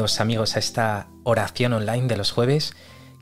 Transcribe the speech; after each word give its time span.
Amigos 0.00 0.56
a 0.56 0.60
esta 0.60 1.10
oración 1.24 1.74
online 1.74 2.06
de 2.06 2.16
los 2.16 2.32
jueves 2.32 2.72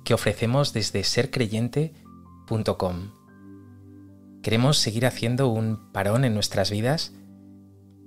que 0.04 0.14
ofrecemos 0.14 0.72
desde 0.72 1.02
sercreyente.com. 1.02 3.10
Queremos 4.44 4.78
seguir 4.78 5.04
haciendo 5.04 5.48
un 5.48 5.90
parón 5.90 6.24
en 6.24 6.34
nuestras 6.34 6.70
vidas 6.70 7.14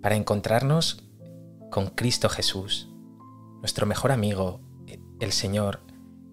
para 0.02 0.16
encontrarnos 0.16 1.04
con 1.70 1.88
Cristo 1.88 2.30
Jesús, 2.30 2.88
nuestro 3.60 3.86
mejor 3.86 4.14
amigo, 4.14 4.62
el 5.20 5.34
Señor, 5.34 5.82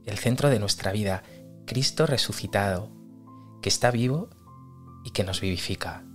el 0.07 0.17
centro 0.17 0.49
de 0.49 0.61
nuestra 0.61 0.93
vida, 0.93 1.25
Cristo 1.67 2.07
resucitado, 2.07 2.93
que 3.63 3.69
está 3.69 3.91
vivo 3.91 4.31
y 5.05 5.11
que 5.11 5.25
nos 5.25 5.41
vivifica. 5.41 6.08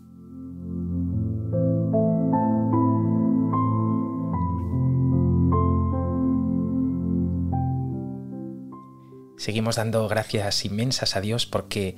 Seguimos 9.44 9.76
dando 9.76 10.08
gracias 10.08 10.64
inmensas 10.64 11.18
a 11.18 11.20
Dios 11.20 11.46
porque 11.46 11.98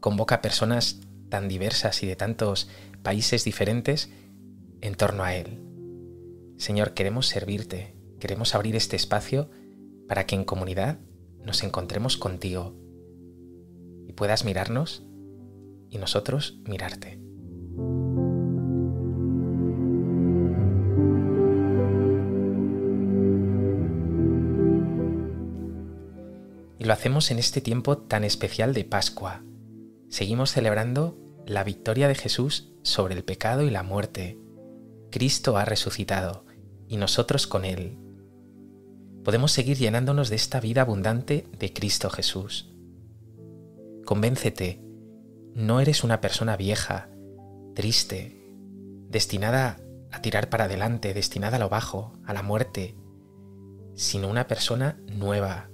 convoca 0.00 0.40
personas 0.40 1.02
tan 1.28 1.46
diversas 1.46 2.02
y 2.02 2.06
de 2.06 2.16
tantos 2.16 2.70
países 3.02 3.44
diferentes 3.44 4.08
en 4.80 4.94
torno 4.94 5.22
a 5.22 5.34
Él. 5.34 5.60
Señor, 6.56 6.94
queremos 6.94 7.26
servirte, 7.26 7.94
queremos 8.18 8.54
abrir 8.54 8.74
este 8.74 8.96
espacio 8.96 9.50
para 10.08 10.24
que 10.24 10.34
en 10.34 10.44
comunidad 10.44 10.96
nos 11.44 11.62
encontremos 11.62 12.16
contigo 12.16 12.74
y 14.06 14.14
puedas 14.14 14.46
mirarnos 14.46 15.04
y 15.90 15.98
nosotros 15.98 16.58
mirarte. 16.64 17.20
Y 26.78 26.84
lo 26.84 26.92
hacemos 26.92 27.30
en 27.30 27.38
este 27.38 27.60
tiempo 27.60 27.98
tan 27.98 28.24
especial 28.24 28.72
de 28.72 28.84
Pascua. 28.84 29.42
Seguimos 30.08 30.52
celebrando 30.52 31.18
la 31.46 31.64
victoria 31.64 32.08
de 32.08 32.14
Jesús 32.14 32.72
sobre 32.82 33.14
el 33.14 33.24
pecado 33.24 33.62
y 33.62 33.70
la 33.70 33.82
muerte. 33.82 34.38
Cristo 35.10 35.56
ha 35.56 35.64
resucitado 35.64 36.44
y 36.86 36.96
nosotros 36.96 37.46
con 37.46 37.64
Él. 37.64 37.98
Podemos 39.24 39.52
seguir 39.52 39.76
llenándonos 39.76 40.30
de 40.30 40.36
esta 40.36 40.60
vida 40.60 40.82
abundante 40.82 41.46
de 41.58 41.72
Cristo 41.72 42.10
Jesús. 42.10 42.72
Convéncete, 44.04 44.80
no 45.54 45.80
eres 45.80 46.04
una 46.04 46.20
persona 46.20 46.56
vieja, 46.56 47.10
triste, 47.74 48.40
destinada 49.08 49.80
a 50.10 50.22
tirar 50.22 50.48
para 50.48 50.64
adelante, 50.64 51.12
destinada 51.12 51.56
a 51.56 51.60
lo 51.60 51.68
bajo, 51.68 52.18
a 52.24 52.32
la 52.32 52.42
muerte, 52.42 52.96
sino 53.94 54.28
una 54.28 54.46
persona 54.46 54.98
nueva. 55.06 55.68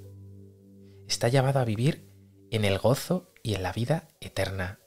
Está 1.08 1.28
llamado 1.28 1.60
a 1.60 1.64
vivir 1.64 2.10
en 2.50 2.64
el 2.64 2.78
gozo 2.78 3.32
y 3.42 3.54
en 3.54 3.62
la 3.62 3.72
vida 3.72 4.08
eterna. 4.20 4.80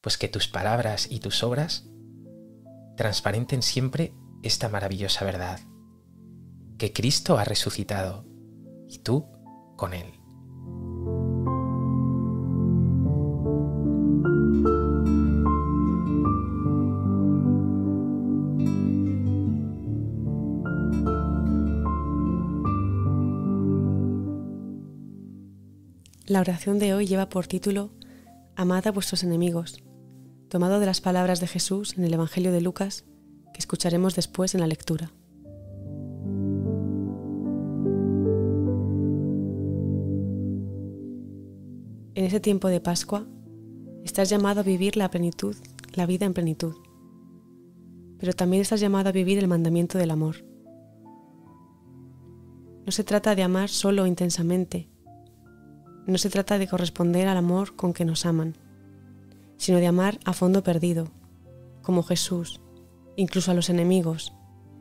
Pues 0.00 0.18
que 0.18 0.28
tus 0.28 0.48
palabras 0.48 1.08
y 1.10 1.20
tus 1.20 1.42
obras 1.42 1.88
transparenten 2.96 3.62
siempre 3.62 4.14
esta 4.42 4.68
maravillosa 4.68 5.24
verdad, 5.24 5.60
que 6.78 6.92
Cristo 6.92 7.38
ha 7.38 7.44
resucitado 7.44 8.26
y 8.88 8.98
tú 8.98 9.26
con 9.76 9.94
Él. 9.94 10.15
La 26.28 26.40
oración 26.40 26.80
de 26.80 26.92
hoy 26.92 27.06
lleva 27.06 27.28
por 27.28 27.46
título 27.46 27.92
Amad 28.56 28.84
a 28.88 28.90
vuestros 28.90 29.22
enemigos, 29.22 29.84
tomado 30.48 30.80
de 30.80 30.86
las 30.86 31.00
palabras 31.00 31.38
de 31.38 31.46
Jesús 31.46 31.96
en 31.96 32.02
el 32.02 32.12
Evangelio 32.12 32.50
de 32.50 32.60
Lucas, 32.60 33.04
que 33.54 33.60
escucharemos 33.60 34.16
después 34.16 34.52
en 34.52 34.60
la 34.60 34.66
lectura. 34.66 35.12
En 42.16 42.24
ese 42.24 42.40
tiempo 42.40 42.66
de 42.66 42.80
Pascua, 42.80 43.24
estás 44.02 44.28
llamado 44.28 44.62
a 44.62 44.64
vivir 44.64 44.96
la 44.96 45.08
plenitud, 45.12 45.54
la 45.94 46.06
vida 46.06 46.26
en 46.26 46.34
plenitud, 46.34 46.74
pero 48.18 48.32
también 48.32 48.62
estás 48.62 48.80
llamado 48.80 49.10
a 49.10 49.12
vivir 49.12 49.38
el 49.38 49.46
mandamiento 49.46 49.96
del 49.96 50.10
amor. 50.10 50.44
No 52.84 52.90
se 52.90 53.04
trata 53.04 53.36
de 53.36 53.44
amar 53.44 53.68
solo 53.68 54.08
intensamente, 54.08 54.88
no 56.06 56.18
se 56.18 56.30
trata 56.30 56.58
de 56.58 56.68
corresponder 56.68 57.28
al 57.28 57.36
amor 57.36 57.74
con 57.74 57.92
que 57.92 58.04
nos 58.04 58.26
aman, 58.26 58.56
sino 59.56 59.78
de 59.78 59.86
amar 59.86 60.18
a 60.24 60.32
fondo 60.32 60.62
perdido, 60.62 61.08
como 61.82 62.02
Jesús, 62.02 62.60
incluso 63.16 63.50
a 63.50 63.54
los 63.54 63.70
enemigos, 63.70 64.32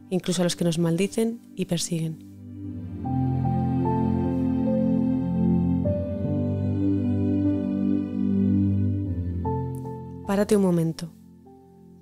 incluso 0.09 0.41
a 0.41 0.43
los 0.43 0.55
que 0.55 0.65
nos 0.65 0.77
maldicen 0.77 1.41
y 1.55 1.65
persiguen. 1.65 2.35
Párate 10.27 10.55
un 10.55 10.63
momento. 10.63 11.11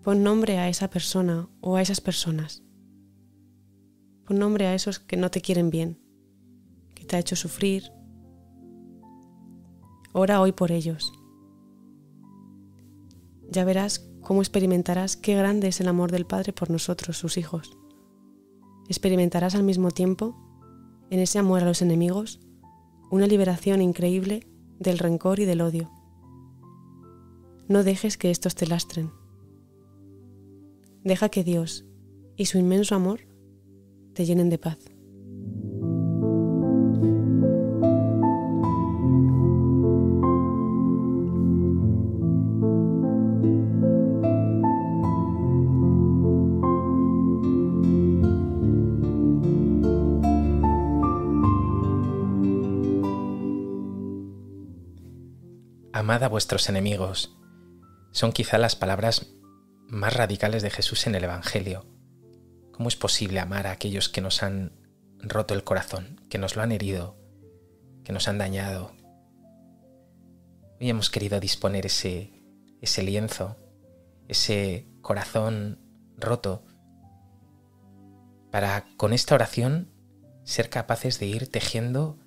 Pon 0.01 0.23
nombre 0.23 0.57
a 0.57 0.67
esa 0.67 0.89
persona 0.89 1.47
o 1.61 1.75
a 1.75 1.81
esas 1.81 2.01
personas. 2.01 2.63
Pon 4.25 4.39
nombre 4.39 4.65
a 4.65 4.75
esos 4.75 4.99
que 4.99 5.17
no 5.17 5.29
te 5.29 5.41
quieren 5.41 5.69
bien, 5.69 5.99
que 6.95 7.05
te 7.05 7.15
ha 7.15 7.19
hecho 7.19 7.35
sufrir. 7.35 7.91
Ora 10.15 10.41
hoy 10.41 10.51
por 10.51 10.71
ellos. 10.71 11.11
Ya 13.49 13.65
verás 13.65 14.07
cómo 14.21 14.41
experimentarás 14.41 15.17
qué 15.17 15.35
grande 15.35 15.69
es 15.69 15.81
el 15.81 15.87
amor 15.87 16.11
del 16.11 16.27
Padre 16.27 16.53
por 16.53 16.69
nosotros, 16.69 17.17
sus 17.17 17.35
hijos. 17.37 17.75
Experimentarás 18.87 19.55
al 19.55 19.63
mismo 19.63 19.89
tiempo, 19.89 20.35
en 21.09 21.19
ese 21.19 21.39
amor 21.39 21.63
a 21.63 21.65
los 21.65 21.81
enemigos, 21.81 22.39
una 23.09 23.25
liberación 23.25 23.81
increíble 23.81 24.47
del 24.79 24.99
rencor 24.99 25.39
y 25.39 25.45
del 25.45 25.61
odio. 25.61 25.91
No 27.67 27.83
dejes 27.83 28.15
que 28.15 28.29
estos 28.29 28.53
te 28.53 28.67
lastren. 28.67 29.11
Deja 31.03 31.29
que 31.29 31.43
Dios 31.43 31.85
y 32.35 32.45
su 32.45 32.59
inmenso 32.59 32.93
amor 32.93 33.21
te 34.13 34.25
llenen 34.25 34.51
de 34.51 34.59
paz. 34.59 34.92
Amad 56.03 56.21
a 56.23 56.27
vuestros 56.27 56.67
enemigos. 56.67 57.33
Son 58.11 58.33
quizá 58.33 58.57
las 58.57 58.75
palabras 58.75 59.27
más 59.87 60.13
radicales 60.13 60.61
de 60.61 60.69
Jesús 60.69 61.07
en 61.07 61.15
el 61.15 61.23
Evangelio. 61.23 61.85
¿Cómo 62.73 62.89
es 62.89 62.97
posible 62.97 63.39
amar 63.39 63.67
a 63.67 63.71
aquellos 63.71 64.09
que 64.09 64.19
nos 64.19 64.43
han 64.43 64.73
roto 65.19 65.53
el 65.53 65.63
corazón, 65.63 66.19
que 66.29 66.37
nos 66.37 66.57
lo 66.57 66.61
han 66.61 66.73
herido, 66.73 67.15
que 68.03 68.11
nos 68.11 68.27
han 68.27 68.37
dañado? 68.37 68.91
Hoy 70.81 70.89
hemos 70.89 71.09
querido 71.09 71.39
disponer 71.39 71.85
ese, 71.85 72.33
ese 72.81 73.01
lienzo, 73.01 73.55
ese 74.27 74.89
corazón 75.01 75.79
roto, 76.17 76.65
para 78.51 78.87
con 78.97 79.13
esta 79.13 79.35
oración 79.35 79.89
ser 80.43 80.69
capaces 80.69 81.17
de 81.17 81.27
ir 81.27 81.49
tejiendo 81.49 82.19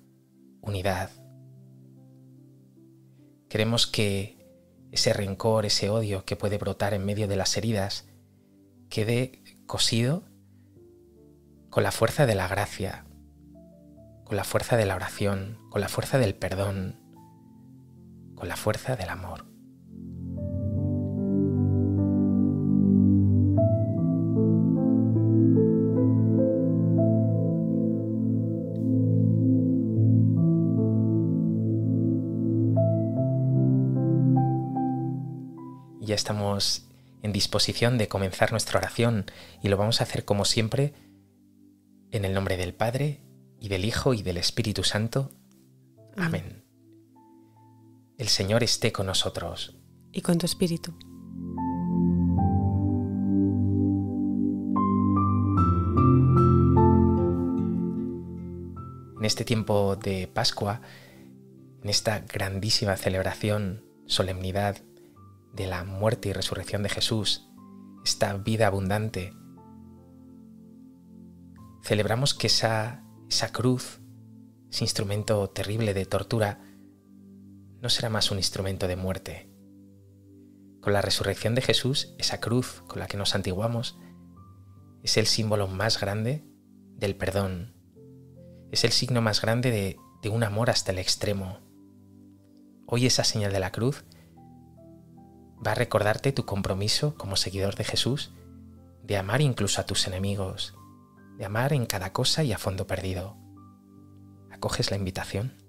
unidad. 0.61 1.11
Queremos 3.57 3.87
que 3.87 4.37
ese 4.91 5.13
rencor, 5.13 5.65
ese 5.65 5.89
odio 5.89 6.25
que 6.25 6.35
puede 6.35 6.59
brotar 6.59 6.93
en 6.93 7.03
medio 7.03 7.27
de 7.27 7.35
las 7.35 7.57
heridas, 7.57 8.07
quede 8.87 9.41
cosido 9.65 10.25
con 11.71 11.81
la 11.81 11.91
fuerza 11.91 12.27
de 12.27 12.35
la 12.35 12.47
gracia, 12.47 13.07
con 14.25 14.37
la 14.37 14.43
fuerza 14.43 14.77
de 14.77 14.85
la 14.85 14.93
oración, 14.93 15.57
con 15.71 15.81
la 15.81 15.89
fuerza 15.89 16.19
del 16.19 16.35
perdón, 16.35 17.01
con 18.35 18.47
la 18.47 18.57
fuerza 18.57 18.95
del 18.95 19.09
amor. 19.09 19.46
Ya 36.07 36.15
estamos 36.15 36.83
en 37.21 37.33
disposición 37.33 37.97
de 37.97 38.07
comenzar 38.07 38.51
nuestra 38.51 38.79
oración 38.79 39.25
y 39.61 39.67
lo 39.67 39.75
vamos 39.75 39.99
a 39.99 40.05
hacer 40.05 40.23
como 40.23 40.45
siempre 40.45 40.93
en 42.11 42.23
el 42.23 42.33
nombre 42.33 42.55
del 42.55 42.73
Padre 42.73 43.19
y 43.59 43.67
del 43.67 43.83
Hijo 43.83 44.13
y 44.13 44.23
del 44.23 44.37
Espíritu 44.37 44.85
Santo. 44.85 45.29
Amén. 46.15 46.63
El 48.17 48.29
Señor 48.29 48.63
esté 48.63 48.93
con 48.93 49.07
nosotros. 49.07 49.75
Y 50.13 50.21
con 50.21 50.37
tu 50.37 50.45
espíritu. 50.45 50.97
En 59.19 59.25
este 59.25 59.43
tiempo 59.43 59.97
de 59.97 60.27
Pascua, 60.27 60.79
en 61.83 61.89
esta 61.89 62.19
grandísima 62.19 62.95
celebración, 62.95 63.83
solemnidad 64.05 64.77
de 65.57 65.65
la 65.65 65.83
muerte 65.83 66.29
y 66.29 66.33
resurrección 66.33 66.83
de 66.83 66.89
Jesús, 66.89 67.49
esta 68.05 68.31
vida 68.37 68.67
abundante, 68.67 69.33
celebramos 71.83 72.35
que 72.35 72.47
esa, 72.47 73.03
esa 73.27 73.51
cruz, 73.51 73.99
ese 74.71 74.83
instrumento 74.83 75.49
terrible 75.49 75.95
de 75.95 76.05
tortura, 76.05 76.61
no 77.81 77.89
será 77.89 78.09
más 78.09 78.29
un 78.29 78.37
instrumento 78.37 78.87
de 78.87 78.95
muerte. 78.95 79.49
Con 80.79 80.93
la 80.93 81.01
resurrección 81.01 81.55
de 81.55 81.61
Jesús, 81.63 82.13
esa 82.19 82.39
cruz 82.39 82.83
con 82.87 82.99
la 82.99 83.07
que 83.07 83.17
nos 83.17 83.33
antiguamos, 83.33 83.99
es 85.01 85.17
el 85.17 85.25
símbolo 85.25 85.67
más 85.67 85.99
grande 85.99 86.45
del 86.95 87.15
perdón. 87.15 87.73
Es 88.71 88.83
el 88.83 88.91
signo 88.91 89.21
más 89.21 89.41
grande 89.41 89.71
de, 89.71 89.97
de 90.21 90.29
un 90.29 90.43
amor 90.43 90.69
hasta 90.69 90.91
el 90.91 90.99
extremo. 90.99 91.59
Hoy 92.85 93.07
esa 93.07 93.23
señal 93.23 93.51
de 93.51 93.59
la 93.59 93.71
cruz 93.71 94.05
va 95.65 95.71
a 95.71 95.75
recordarte 95.75 96.31
tu 96.31 96.45
compromiso 96.45 97.15
como 97.15 97.35
seguidor 97.35 97.75
de 97.75 97.83
Jesús 97.83 98.31
de 99.03 99.17
amar 99.17 99.41
incluso 99.41 99.79
a 99.79 99.85
tus 99.85 100.05
enemigos, 100.05 100.75
de 101.37 101.45
amar 101.45 101.71
en 101.71 101.85
cada 101.85 102.11
cosa 102.11 102.43
y 102.43 102.51
a 102.51 102.57
fondo 102.57 102.87
perdido. 102.87 103.37
¿Acoges 104.51 104.91
la 104.91 104.97
invitación? 104.97 105.66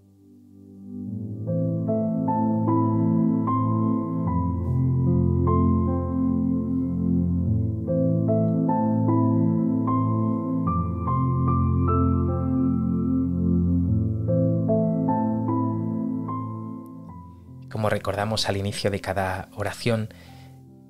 Recordamos 17.89 18.51
al 18.51 18.59
inicio 18.59 18.91
de 18.91 19.01
cada 19.01 19.49
oración, 19.57 20.13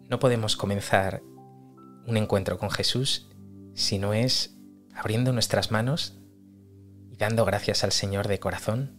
no 0.08 0.18
podemos 0.18 0.56
comenzar 0.56 1.22
un 2.06 2.16
encuentro 2.16 2.58
con 2.58 2.70
Jesús 2.70 3.28
si 3.74 4.00
no 4.00 4.14
es 4.14 4.56
abriendo 4.92 5.32
nuestras 5.32 5.70
manos 5.70 6.18
y 7.08 7.16
dando 7.16 7.44
gracias 7.44 7.84
al 7.84 7.92
Señor 7.92 8.26
de 8.26 8.40
corazón, 8.40 8.96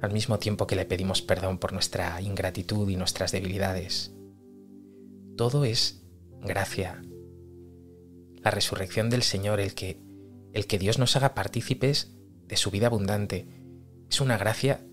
al 0.00 0.12
mismo 0.12 0.38
tiempo 0.38 0.68
que 0.68 0.76
le 0.76 0.84
pedimos 0.84 1.22
perdón 1.22 1.58
por 1.58 1.72
nuestra 1.72 2.20
ingratitud 2.20 2.88
y 2.88 2.94
nuestras 2.94 3.32
debilidades. 3.32 4.12
Todo 5.36 5.64
es 5.64 6.04
gracia. 6.42 7.02
La 8.44 8.52
resurrección 8.52 9.10
del 9.10 9.24
Señor, 9.24 9.58
el 9.58 9.74
que, 9.74 10.00
el 10.52 10.68
que 10.68 10.78
Dios 10.78 11.00
nos 11.00 11.16
haga 11.16 11.34
partícipes 11.34 12.14
de 12.46 12.56
su 12.56 12.70
vida 12.70 12.86
abundante, 12.86 13.48
es 14.08 14.20
una 14.20 14.38
gracia 14.38 14.86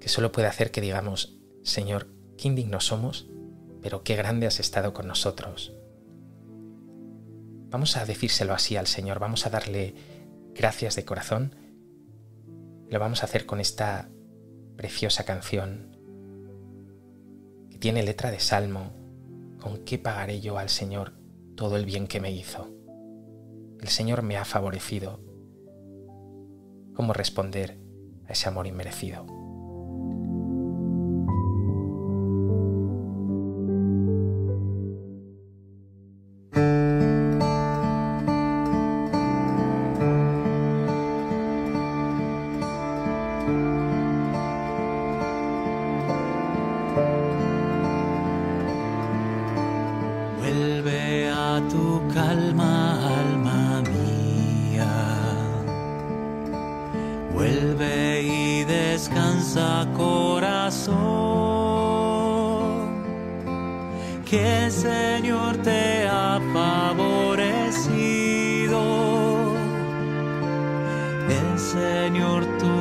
que 0.00 0.08
solo 0.08 0.32
puede 0.32 0.48
hacer 0.48 0.70
que 0.70 0.80
digamos, 0.80 1.38
Señor, 1.62 2.08
qué 2.36 2.48
indignos 2.48 2.86
somos, 2.86 3.28
pero 3.82 4.02
qué 4.02 4.16
grande 4.16 4.46
has 4.46 4.60
estado 4.60 4.92
con 4.92 5.06
nosotros. 5.06 5.72
Vamos 7.70 7.96
a 7.96 8.06
decírselo 8.06 8.54
así 8.54 8.76
al 8.76 8.86
Señor, 8.86 9.18
vamos 9.18 9.46
a 9.46 9.50
darle 9.50 9.94
gracias 10.54 10.96
de 10.96 11.04
corazón. 11.04 11.54
Lo 12.88 12.98
vamos 12.98 13.22
a 13.22 13.26
hacer 13.26 13.44
con 13.44 13.60
esta 13.60 14.08
preciosa 14.76 15.24
canción 15.24 15.96
que 17.70 17.78
tiene 17.78 18.02
letra 18.02 18.30
de 18.30 18.40
salmo. 18.40 18.92
¿Con 19.60 19.84
qué 19.84 19.98
pagaré 19.98 20.40
yo 20.40 20.56
al 20.56 20.68
Señor 20.68 21.12
todo 21.56 21.76
el 21.76 21.84
bien 21.84 22.06
que 22.06 22.20
me 22.20 22.30
hizo? 22.30 22.72
El 23.80 23.88
Señor 23.88 24.22
me 24.22 24.36
ha 24.36 24.44
favorecido. 24.44 25.20
¿Cómo 26.94 27.12
responder 27.12 27.78
a 28.26 28.32
ese 28.32 28.48
amor 28.48 28.66
inmerecido? 28.66 29.37
Descansa, 58.98 59.86
corazón. 59.96 60.96
Que 64.28 64.64
el 64.64 64.72
Señor 64.72 65.56
te 65.58 66.08
ha 66.08 66.40
favorecido. 66.52 67.20
El 71.40 71.58
Señor 71.58 72.44
tu 72.58 72.77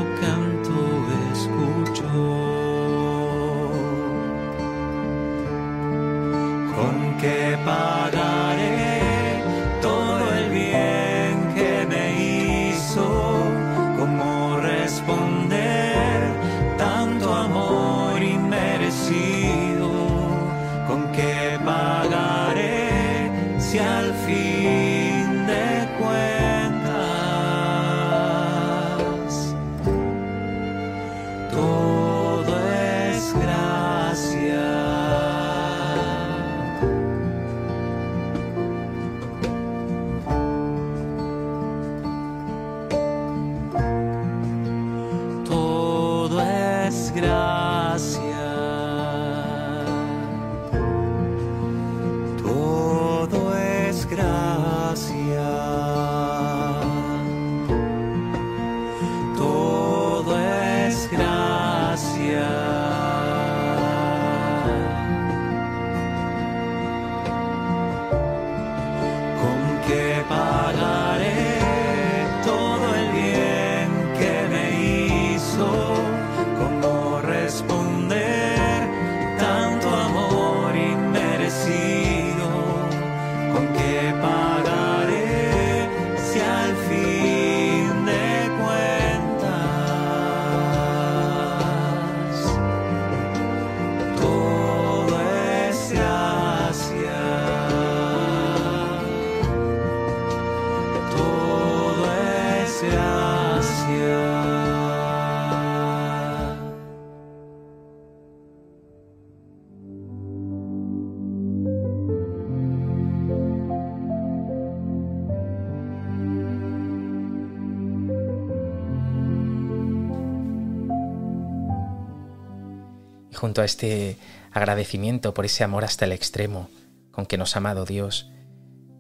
a 123.61 123.65
este 123.65 124.17
agradecimiento 124.51 125.33
por 125.33 125.45
ese 125.45 125.63
amor 125.63 125.83
hasta 125.83 126.05
el 126.05 126.11
extremo 126.11 126.69
con 127.11 127.25
que 127.25 127.37
nos 127.37 127.55
ha 127.55 127.59
amado 127.59 127.85
Dios, 127.85 128.29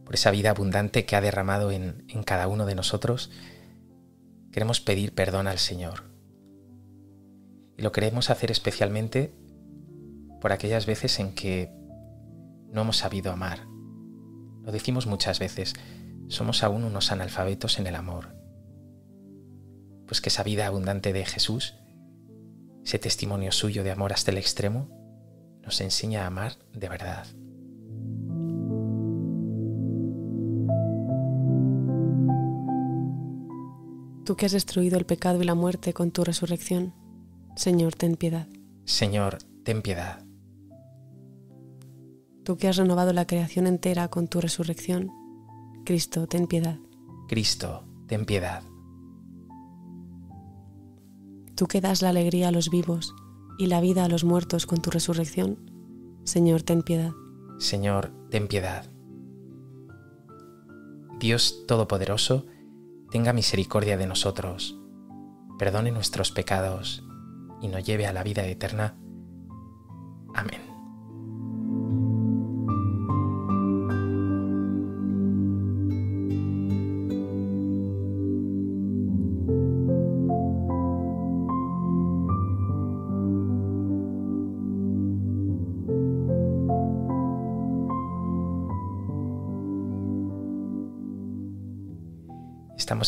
por 0.03 0.15
esa 0.15 0.31
vida 0.31 0.49
abundante 0.49 1.05
que 1.05 1.15
ha 1.15 1.21
derramado 1.21 1.71
en, 1.71 2.03
en 2.07 2.23
cada 2.23 2.47
uno 2.47 2.65
de 2.65 2.73
nosotros, 2.73 3.29
queremos 4.51 4.81
pedir 4.81 5.13
perdón 5.13 5.47
al 5.47 5.59
Señor. 5.59 6.05
Y 7.77 7.83
lo 7.83 7.91
queremos 7.91 8.31
hacer 8.31 8.49
especialmente 8.49 9.33
por 10.41 10.51
aquellas 10.51 10.85
veces 10.85 11.19
en 11.19 11.35
que 11.35 11.71
no 12.71 12.81
hemos 12.81 12.97
sabido 12.97 13.31
amar. 13.31 13.67
Lo 14.63 14.71
decimos 14.71 15.05
muchas 15.05 15.39
veces, 15.39 15.75
somos 16.27 16.63
aún 16.63 16.83
unos 16.83 17.11
analfabetos 17.11 17.79
en 17.79 17.87
el 17.87 17.95
amor. 17.95 18.35
Pues 20.07 20.21
que 20.21 20.29
esa 20.29 20.43
vida 20.43 20.67
abundante 20.67 21.13
de 21.13 21.25
Jesús, 21.25 21.75
ese 22.87 22.99
testimonio 22.99 23.51
suyo 23.51 23.83
de 23.83 23.91
amor 23.91 24.13
hasta 24.13 24.31
el 24.31 24.37
extremo, 24.37 24.87
nos 25.61 25.81
enseña 25.81 26.23
a 26.23 26.27
amar 26.27 26.53
de 26.73 26.87
verdad. 26.87 27.27
Tú 34.23 34.37
que 34.37 34.45
has 34.45 34.53
destruido 34.53 34.97
el 34.97 35.05
pecado 35.05 35.41
y 35.41 35.45
la 35.45 35.53
muerte 35.53 35.93
con 35.93 36.11
tu 36.11 36.23
resurrección, 36.23 36.93
Señor, 37.57 37.93
ten 37.93 38.15
piedad. 38.15 38.47
Señor, 38.85 39.39
ten 39.65 39.81
piedad. 39.81 40.23
Tú 42.45 42.55
que 42.55 42.69
has 42.69 42.77
renovado 42.77 43.11
la 43.11 43.27
creación 43.27 43.67
entera 43.67 44.07
con 44.07 44.29
tu 44.29 44.39
resurrección, 44.39 45.11
Cristo, 45.85 46.25
ten 46.27 46.47
piedad. 46.47 46.77
Cristo, 47.27 47.83
ten 48.07 48.25
piedad. 48.25 48.63
Tú 51.57 51.65
que 51.65 51.81
das 51.81 52.03
la 52.03 52.09
alegría 52.09 52.49
a 52.49 52.51
los 52.51 52.69
vivos 52.69 53.15
y 53.57 53.65
la 53.65 53.81
vida 53.81 54.05
a 54.05 54.07
los 54.07 54.23
muertos 54.23 54.67
con 54.67 54.79
tu 54.79 54.91
resurrección, 54.91 55.57
Señor, 56.23 56.61
ten 56.61 56.83
piedad. 56.83 57.13
Señor, 57.57 58.11
ten 58.29 58.47
piedad. 58.47 58.85
Dios 61.19 61.65
Todopoderoso, 61.67 62.45
tenga 63.09 63.33
misericordia 63.33 63.97
de 63.97 64.05
nosotros, 64.05 64.77
perdone 65.57 65.89
nuestros 65.89 66.31
pecados 66.31 67.03
y 67.59 67.69
nos 67.69 67.83
lleve 67.83 68.05
a 68.05 68.13
la 68.13 68.21
vida 68.21 68.45
eterna. 68.45 68.95
Amén. 70.35 70.66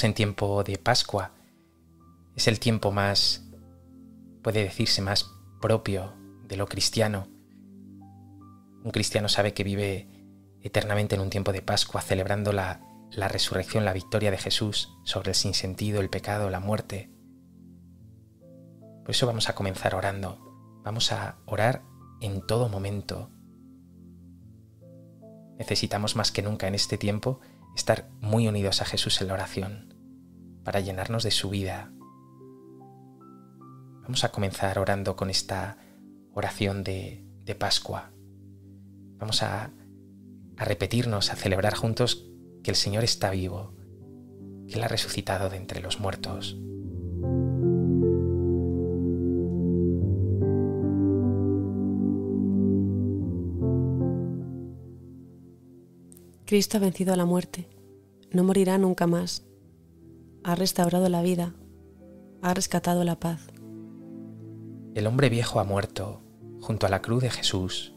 En 0.04 0.14
tiempo 0.14 0.64
de 0.64 0.78
Pascua. 0.78 1.32
Es 2.36 2.48
el 2.48 2.60
tiempo 2.60 2.92
más, 2.92 3.50
puede 4.42 4.64
decirse, 4.64 5.02
más 5.02 5.30
propio 5.60 6.14
de 6.48 6.56
lo 6.56 6.68
cristiano. 6.68 7.28
Un 8.84 8.92
cristiano 8.92 9.28
sabe 9.28 9.54
que 9.54 9.66
vive 9.66 10.08
eternamente 10.62 11.16
en 11.16 11.22
un 11.22 11.30
tiempo 11.30 11.52
de 11.52 11.62
Pascua, 11.62 12.02
celebrando 12.02 12.54
la, 12.54 12.82
la 13.12 13.28
resurrección, 13.28 13.84
la 13.84 13.92
victoria 13.92 14.32
de 14.32 14.38
Jesús 14.38 14.98
sobre 15.04 15.32
el 15.32 15.36
sinsentido, 15.36 16.00
el 16.00 16.10
pecado, 16.10 16.50
la 16.50 16.62
muerte. 16.62 17.12
Por 19.02 19.12
eso 19.12 19.28
vamos 19.28 19.50
a 19.50 19.56
comenzar 19.56 19.96
orando. 19.96 20.40
Vamos 20.84 21.12
a 21.12 21.40
orar 21.46 21.84
en 22.22 22.46
todo 22.48 22.70
momento. 22.70 23.32
Necesitamos 25.58 26.16
más 26.16 26.32
que 26.32 26.42
nunca 26.42 26.70
en 26.70 26.76
este 26.76 26.98
tiempo 26.98 27.42
estar 27.76 28.10
muy 28.22 28.48
unidos 28.48 28.82
a 28.82 28.86
Jesús 28.86 29.20
en 29.22 29.28
la 29.28 29.34
oración, 29.34 29.89
para 30.70 30.82
llenarnos 30.82 31.24
de 31.24 31.32
su 31.32 31.50
vida. 31.50 31.92
Vamos 34.04 34.24
a 34.24 34.32
comenzar 34.32 34.78
orando 34.78 35.16
con 35.16 35.32
esta 35.32 35.80
oración 36.36 36.84
de, 36.84 37.26
Pascua. 37.58 38.12
Vamos 39.18 39.42
a, 39.42 39.72
a 40.58 40.66
repetirnos, 40.66 41.32
a 41.32 41.36
celebrar 41.36 41.74
juntos 41.74 42.30
que 42.62 42.70
el 42.70 42.78
Señor 42.78 43.04
está 43.04 43.32
vivo, 43.32 43.74
que 44.68 44.76
Él 44.76 44.84
ha 44.84 44.88
resucitado 44.88 45.50
de 45.50 45.58
entre 45.58 45.82
los 45.82 46.00
muertos. 46.00 46.56
Cristo 56.46 56.78
ha 56.78 56.80
vencido 56.80 57.14
a 57.14 57.18
la 57.18 57.26
muerte, 57.26 57.68
no 58.32 58.44
morirá 58.44 58.78
nunca 58.78 59.08
más. 59.08 59.49
Ha 60.44 60.56
restaurado 60.56 61.10
la 61.10 61.22
vida, 61.22 61.54
ha 62.42 62.54
rescatado 62.54 63.04
la 63.04 63.20
paz. 63.20 63.48
El 64.96 65.08
hombre 65.08 65.30
viejo 65.30 65.60
ha 65.60 65.64
muerto 65.64 66.22
junto 66.62 66.86
a 66.86 66.90
la 66.90 67.02
cruz 67.02 67.24
de 67.24 67.30
Jesús. 67.30 67.94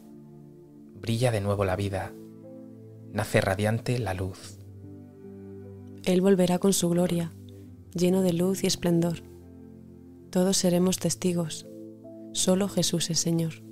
Brilla 0.94 1.30
de 1.30 1.40
nuevo 1.40 1.64
la 1.64 1.76
vida, 1.76 2.12
nace 3.12 3.40
radiante 3.40 3.99
la 3.99 4.14
luz. 4.14 4.58
Él 6.04 6.20
volverá 6.20 6.58
con 6.58 6.72
su 6.72 6.88
gloria, 6.88 7.32
lleno 7.94 8.22
de 8.22 8.32
luz 8.32 8.64
y 8.64 8.66
esplendor. 8.66 9.22
Todos 10.30 10.56
seremos 10.56 10.99
testigos. 10.99 11.66
Solo 12.32 12.68
Jesús 12.68 13.11
es 13.11 13.20
Señor. 13.20 13.62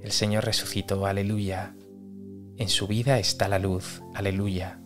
El 0.00 0.12
Señor 0.12 0.44
resucitó, 0.44 1.06
aleluya. 1.06 1.74
En 2.56 2.68
su 2.68 2.86
vida 2.86 3.18
está 3.18 3.48
la 3.48 3.58
luz, 3.58 4.02
aleluya. 4.14 4.80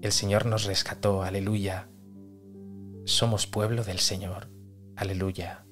El 0.00 0.12
Señor 0.12 0.46
nos 0.46 0.64
rescató, 0.64 1.22
aleluya. 1.22 1.88
Somos 3.04 3.46
pueblo 3.46 3.82
del 3.82 3.98
Señor, 3.98 4.48
aleluya. 4.96 5.66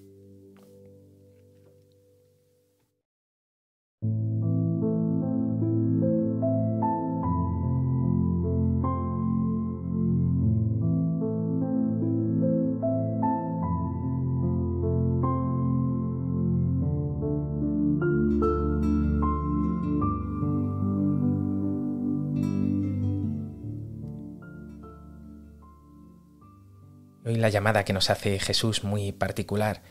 Llamada 27.50 27.84
que 27.84 27.92
nos 27.92 28.10
hace 28.10 28.38
Jesús 28.38 28.84
muy 28.84 29.12
particular 29.12 29.82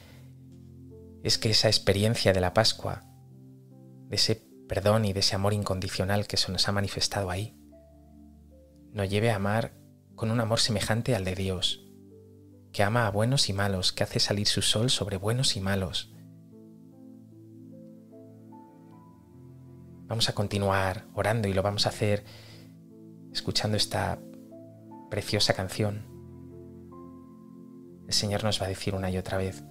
es 1.24 1.38
que 1.38 1.52
esa 1.52 1.68
experiencia 1.68 2.34
de 2.34 2.42
la 2.42 2.54
Pascua, 2.54 3.04
de 4.08 4.16
ese 4.16 4.48
perdón 4.68 5.06
y 5.06 5.14
de 5.14 5.20
ese 5.20 5.36
amor 5.36 5.54
incondicional 5.54 6.28
que 6.28 6.38
se 6.38 6.52
nos 6.52 6.68
ha 6.68 6.72
manifestado 6.72 7.30
ahí, 7.30 7.56
nos 8.94 9.10
lleve 9.10 9.32
a 9.32 9.36
amar 9.36 9.74
con 10.16 10.32
un 10.32 10.40
amor 10.40 10.60
semejante 10.60 11.16
al 11.16 11.24
de 11.24 11.36
Dios, 11.36 11.86
que 12.72 12.84
ama 12.84 13.08
a 13.08 13.12
buenos 13.12 13.50
y 13.50 13.54
malos, 13.54 13.92
que 13.94 14.04
hace 14.04 14.20
salir 14.20 14.48
su 14.48 14.62
sol 14.62 14.90
sobre 14.90 15.18
buenos 15.18 15.56
y 15.56 15.62
malos. 15.62 16.14
Vamos 20.08 20.28
a 20.30 20.34
continuar 20.34 21.06
orando 21.14 21.48
y 21.48 21.54
lo 21.54 21.62
vamos 21.62 21.86
a 21.86 21.90
hacer 21.90 22.26
escuchando 23.32 23.78
esta 23.78 24.20
preciosa 25.10 25.54
canción 25.54 26.09
el 28.10 28.14
Señor 28.16 28.44
nos 28.44 28.60
va 28.60 28.66
a 28.66 28.70
decir 28.70 28.96
una 28.96 29.12
y 29.12 29.20
otra 29.20 29.38
vez, 29.38 29.64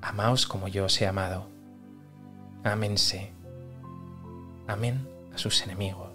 amaos 0.00 0.46
como 0.46 0.68
yo 0.68 0.84
os 0.84 1.00
he 1.00 1.06
amado, 1.08 1.48
ámense, 2.62 3.32
amén 4.68 5.04
a 5.34 5.38
sus 5.38 5.62
enemigos. 5.62 6.11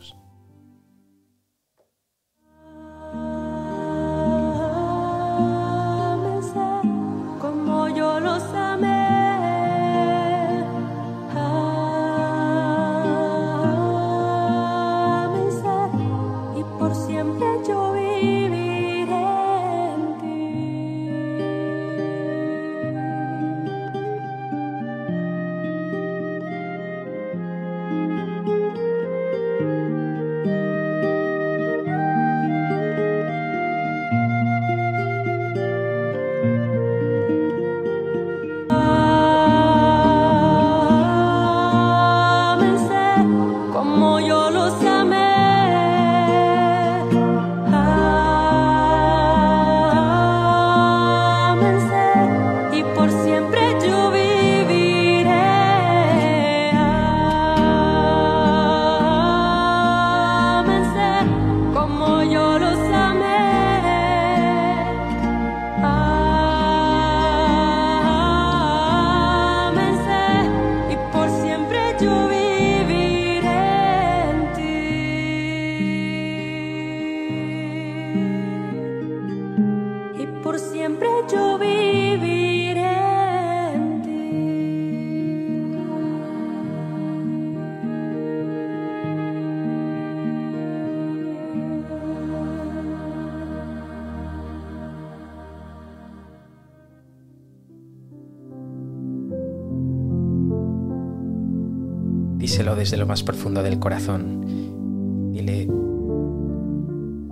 Díselo 102.58 102.76
desde 102.76 102.98
lo 102.98 103.06
más 103.06 103.22
profundo 103.22 103.62
del 103.62 103.78
corazón. 103.78 105.32
Dile, 105.32 105.67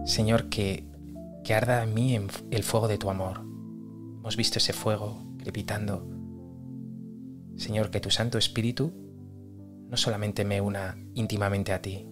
Señor, 0.06 0.50
que, 0.50 0.88
que 1.44 1.56
arda 1.56 1.82
en 1.82 1.96
mí 1.96 2.16
el 2.52 2.62
fuego 2.62 2.88
de 2.88 3.00
tu 3.00 3.10
amor. 3.10 3.40
Hemos 4.20 4.38
visto 4.38 4.60
ese 4.60 4.72
fuego 4.72 5.26
crepitando. 5.40 6.08
Señor, 7.56 7.90
que 7.90 8.00
tu 8.00 8.12
Santo 8.12 8.38
Espíritu 8.38 8.94
no 9.90 9.98
solamente 9.98 10.46
me 10.46 10.62
una 10.62 10.96
íntimamente 11.16 11.74
a 11.74 11.82
ti, 11.82 12.08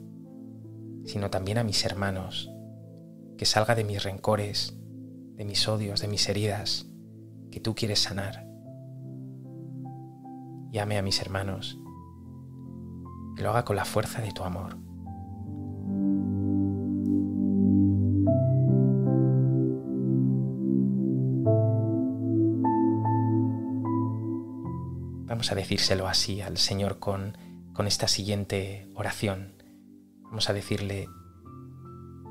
sino 1.05 1.29
también 1.29 1.59
a 1.59 1.63
mis 1.63 1.85
hermanos, 1.85 2.51
que 3.37 3.45
salga 3.45 3.75
de 3.75 3.83
mis 3.83 4.01
rencores, 4.01 4.75
de 5.35 5.45
mis 5.45 5.67
odios, 5.67 6.01
de 6.01 6.07
mis 6.07 6.27
heridas, 6.29 6.87
que 7.51 7.59
tú 7.59 7.75
quieres 7.75 7.99
sanar. 7.99 8.47
Llame 10.71 10.97
a 10.97 11.03
mis 11.03 11.21
hermanos, 11.21 11.77
que 13.35 13.43
lo 13.43 13.49
haga 13.49 13.65
con 13.65 13.75
la 13.75 13.85
fuerza 13.85 14.21
de 14.21 14.31
tu 14.31 14.43
amor. 14.43 14.77
Vamos 25.27 25.51
a 25.51 25.55
decírselo 25.55 26.07
así 26.07 26.41
al 26.41 26.57
Señor 26.57 26.99
con, 26.99 27.37
con 27.73 27.87
esta 27.87 28.07
siguiente 28.07 28.87
oración. 28.95 29.63
Vamos 30.23 30.49
a 30.49 30.53
decirle, 30.53 31.09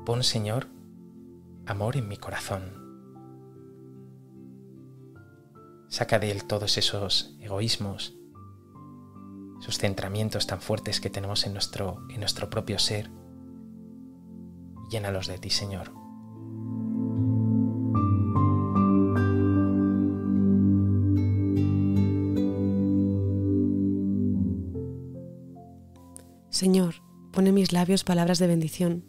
pon 0.05 0.23
Señor 0.23 0.67
amor 1.65 1.97
en 1.97 2.07
mi 2.07 2.17
corazón. 2.17 2.83
Saca 5.87 6.19
de 6.19 6.31
él 6.31 6.45
todos 6.45 6.77
esos 6.77 7.37
egoísmos, 7.39 8.15
esos 9.63 9.77
centramientos 9.77 10.45
tan 10.45 10.59
fuertes 10.59 10.99
que 10.99 11.09
tenemos 11.09 11.45
en 11.45 11.53
nuestro, 11.53 12.05
en 12.09 12.19
nuestro 12.19 12.49
propio 12.49 12.77
ser. 12.79 13.09
Llénalos 14.91 15.27
de 15.27 15.37
ti, 15.37 15.49
Señor. 15.49 15.93
Señor, 26.49 26.95
pone 27.31 27.49
en 27.49 27.55
mis 27.55 27.71
labios 27.71 28.03
palabras 28.03 28.39
de 28.39 28.47
bendición, 28.47 29.05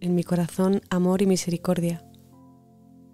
en 0.00 0.14
mi 0.14 0.24
corazón 0.24 0.80
amor 0.88 1.20
y 1.20 1.26
misericordia, 1.26 2.02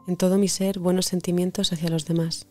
en 0.06 0.16
todo 0.16 0.38
mi 0.38 0.46
ser 0.46 0.78
buenos 0.78 1.06
sentimientos 1.06 1.72
hacia 1.72 1.90
los 1.90 2.06
demás. 2.06 2.46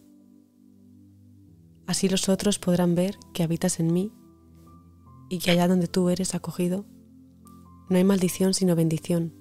Así 1.88 2.10
los 2.10 2.30
otros 2.30 2.60
podrán 2.60 2.96
ver 2.96 3.18
que 3.34 3.44
habitas 3.44 3.80
en 3.80 3.94
mí 3.94 4.12
y 5.30 5.40
que 5.40 5.52
allá 5.52 5.68
donde 5.68 5.88
tú 5.88 6.10
eres 6.10 6.36
acogido, 6.36 6.86
no 7.90 7.98
hay 7.98 8.04
maldición 8.04 8.54
sino 8.54 8.76
bendición, 8.76 9.34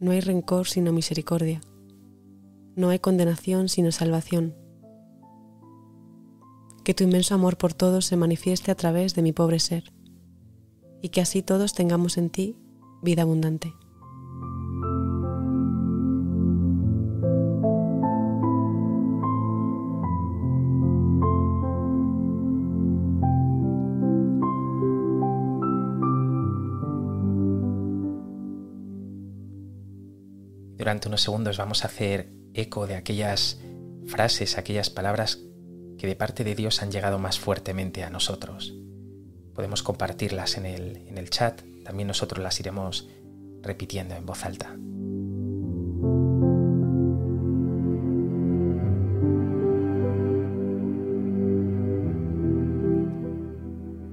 no 0.00 0.12
hay 0.12 0.20
rencor 0.20 0.66
sino 0.66 0.92
misericordia, 0.92 1.60
no 2.76 2.88
hay 2.88 2.98
condenación 2.98 3.68
sino 3.68 3.92
salvación. 3.92 4.54
Que 6.84 6.94
tu 6.94 7.04
inmenso 7.04 7.34
amor 7.34 7.58
por 7.58 7.74
todos 7.74 8.06
se 8.06 8.16
manifieste 8.16 8.70
a 8.70 8.74
través 8.74 9.14
de 9.14 9.22
mi 9.22 9.32
pobre 9.32 9.60
ser 9.60 9.92
y 11.02 11.10
que 11.10 11.20
así 11.20 11.42
todos 11.42 11.74
tengamos 11.74 12.16
en 12.16 12.30
ti 12.30 12.56
vida 13.02 13.22
abundante. 13.22 13.72
Durante 30.80 31.08
unos 31.08 31.20
segundos 31.20 31.58
vamos 31.58 31.84
a 31.84 31.88
hacer 31.88 32.32
eco 32.54 32.86
de 32.86 32.94
aquellas 32.94 33.60
frases, 34.06 34.56
aquellas 34.56 34.88
palabras 34.88 35.38
que 35.98 36.06
de 36.06 36.16
parte 36.16 36.42
de 36.42 36.54
Dios 36.54 36.80
han 36.80 36.90
llegado 36.90 37.18
más 37.18 37.38
fuertemente 37.38 38.02
a 38.02 38.08
nosotros. 38.08 38.72
Podemos 39.54 39.82
compartirlas 39.82 40.56
en 40.56 40.64
el, 40.64 40.96
en 41.06 41.18
el 41.18 41.28
chat, 41.28 41.60
también 41.84 42.08
nosotros 42.08 42.42
las 42.42 42.58
iremos 42.60 43.10
repitiendo 43.60 44.14
en 44.14 44.24
voz 44.24 44.42
alta. 44.46 44.74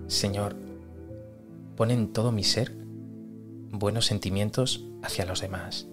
Señor, 0.07 0.57
pon 1.77 1.91
en 1.91 2.11
todo 2.11 2.33
mi 2.33 2.43
ser 2.43 2.73
buenos 3.71 4.05
sentimientos 4.05 4.85
hacia 5.01 5.25
los 5.25 5.39
demás. 5.39 5.87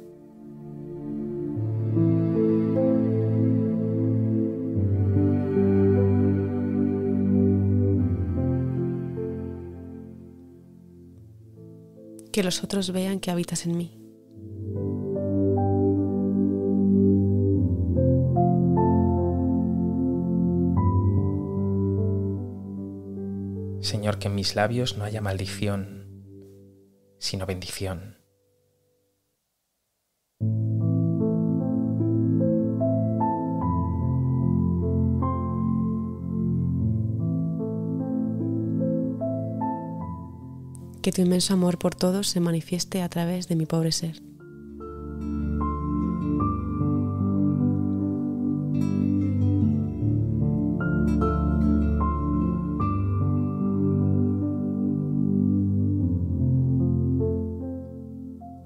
Que 12.34 12.42
los 12.42 12.64
otros 12.64 12.90
vean 12.90 13.20
que 13.20 13.30
habitas 13.30 13.64
en 13.64 13.76
mí. 13.76 13.96
Señor, 23.80 24.18
que 24.18 24.26
en 24.26 24.34
mis 24.34 24.56
labios 24.56 24.98
no 24.98 25.04
haya 25.04 25.20
maldición, 25.20 26.08
sino 27.20 27.46
bendición. 27.46 28.23
Tu 41.14 41.22
inmenso 41.22 41.54
amor 41.54 41.78
por 41.78 41.94
todos 41.94 42.28
se 42.28 42.40
manifieste 42.40 43.00
a 43.00 43.08
través 43.08 43.46
de 43.46 43.54
mi 43.54 43.66
pobre 43.66 43.92
ser. 43.92 44.20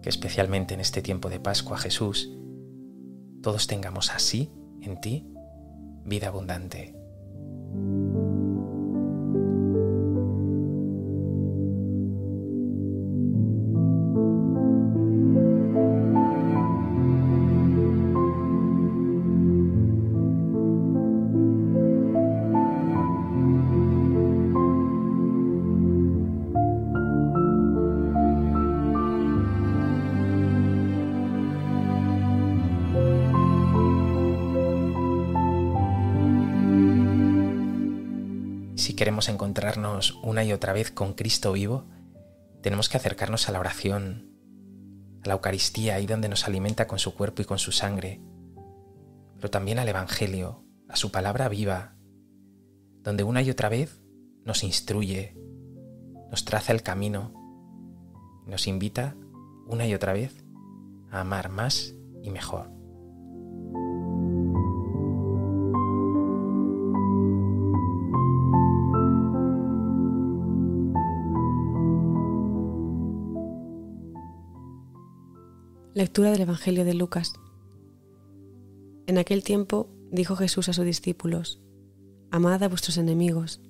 Que 0.03 0.09
especialmente 0.09 0.73
en 0.73 0.81
este 0.81 1.03
tiempo 1.03 1.29
de 1.29 1.41
Pascua, 1.41 1.77
Jesús, 1.77 2.33
todos 3.43 3.67
tengamos 3.67 4.11
así, 4.11 4.51
en 4.81 4.99
ti, 5.03 5.31
vida 6.07 6.29
abundante. 6.29 6.98
Queremos 38.99 39.29
encontrarnos 39.29 40.19
una 40.25 40.43
y 40.43 40.53
otra 40.53 40.73
vez 40.73 40.91
con 40.91 41.13
Cristo 41.15 41.53
vivo, 41.53 41.87
tenemos 42.63 42.89
que 42.89 42.97
acercarnos 42.97 43.49
a 43.49 43.53
la 43.53 43.61
oración, 43.61 44.33
a 45.23 45.29
la 45.29 45.35
Eucaristía, 45.35 45.95
ahí 45.95 46.07
donde 46.07 46.29
nos 46.29 46.49
alimenta 46.49 46.89
con 46.89 46.99
su 46.99 47.15
cuerpo 47.15 47.41
y 47.41 47.45
con 47.45 47.61
su 47.61 47.71
sangre, 47.71 48.21
pero 49.37 49.51
también 49.51 49.79
al 49.79 49.89
Evangelio, 49.89 50.65
a 50.89 50.97
su 50.97 51.13
palabra 51.13 51.49
viva, 51.49 51.95
donde 53.05 53.23
una 53.23 53.41
y 53.41 53.51
otra 53.51 53.69
vez 53.69 54.03
nos 54.45 54.65
instruye, 54.65 55.39
nos 56.33 56.45
traza 56.45 56.73
el 56.73 56.83
camino, 56.83 57.33
nos 58.47 58.67
invita 58.67 59.15
una 59.69 59.87
y 59.87 59.95
otra 59.95 60.13
vez 60.13 60.45
a 61.13 61.21
amar 61.21 61.51
más 61.51 61.95
y 62.21 62.31
mejor. 62.31 62.78
Lectura 75.99 76.31
del 76.31 76.43
Evangelio 76.43 76.85
de 76.85 76.95
Lucas. 76.95 77.33
En 79.09 79.19
aquel 79.19 79.43
tiempo 79.43 79.91
dijo 80.13 80.37
Jesús 80.37 80.69
a 80.69 80.73
sus 80.73 80.85
discípulos, 80.85 81.61
Amad 82.31 82.63
a 82.63 82.69
vuestros 82.69 82.99
enemigos, 82.99 83.61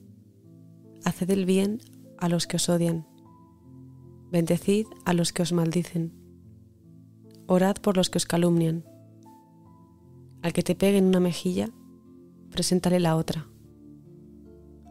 haced 1.06 1.30
el 1.30 1.46
bien 1.46 1.80
a 2.18 2.28
los 2.28 2.46
que 2.46 2.56
os 2.56 2.68
odian, 2.68 3.06
bendecid 4.30 4.84
a 5.06 5.14
los 5.14 5.32
que 5.32 5.40
os 5.40 5.54
maldicen, 5.54 6.12
orad 7.46 7.76
por 7.76 7.96
los 7.96 8.10
que 8.10 8.18
os 8.18 8.26
calumnian. 8.26 8.84
Al 10.42 10.52
que 10.52 10.62
te 10.62 10.74
pegue 10.74 10.98
en 10.98 11.06
una 11.06 11.20
mejilla, 11.20 11.70
preséntale 12.50 13.00
la 13.00 13.16
otra. 13.16 13.48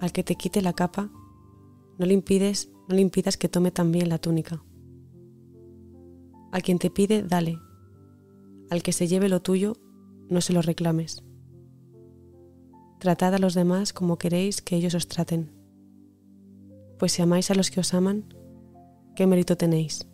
Al 0.02 0.12
que 0.12 0.23
te 0.23 0.34
quite 0.34 0.63
la 0.63 0.73
capa, 0.73 1.12
no 2.00 2.06
le 2.08 2.15
impides, 2.15 2.71
no 2.89 2.95
le 2.95 3.02
impidas 3.02 3.38
que 3.38 3.47
tome 3.47 3.69
también 3.69 4.10
la 4.10 4.17
túnica. 4.17 4.63
A 6.58 6.62
quien 6.62 6.80
te 6.80 6.89
pide, 6.89 7.22
dale. 7.22 7.60
Al 8.72 8.82
que 8.82 8.91
se 8.91 9.08
lleve 9.08 9.30
lo 9.30 9.43
tuyo, 9.43 9.78
no 10.28 10.41
se 10.41 10.54
lo 10.54 10.63
reclames. 10.63 11.24
Tratad 13.00 13.36
a 13.36 13.38
los 13.38 13.54
demás 13.54 13.93
como 13.93 14.17
queréis 14.17 14.63
que 14.63 14.76
ellos 14.76 14.96
os 14.96 15.08
traten. 15.08 15.52
Pues 16.98 17.12
si 17.12 17.22
amáis 17.22 17.52
a 17.52 17.54
los 17.54 17.70
que 17.70 17.80
os 17.80 17.93
aman, 17.93 18.34
¿qué 19.15 19.28
mérito 19.28 19.56
tenéis? 19.56 20.08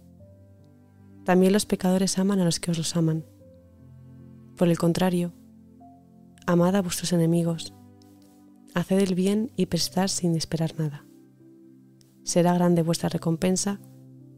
También 1.23 1.53
los 1.53 1.65
pecadores 1.65 2.19
aman 2.19 2.41
a 2.41 2.43
los 2.43 2.59
que 2.59 2.71
os 2.71 2.77
los 2.77 2.97
aman. 2.97 3.23
Por 4.57 4.67
el 4.67 4.77
contrario, 4.77 5.31
amad 6.45 6.75
a 6.75 6.81
vuestros 6.81 7.13
enemigos, 7.13 7.73
haced 8.73 8.99
el 8.99 9.15
bien 9.15 9.53
y 9.55 9.67
prestad 9.67 10.09
sin 10.09 10.35
esperar 10.35 10.77
nada. 10.77 11.05
Será 12.25 12.53
grande 12.53 12.81
vuestra 12.81 13.07
recompensa 13.07 13.79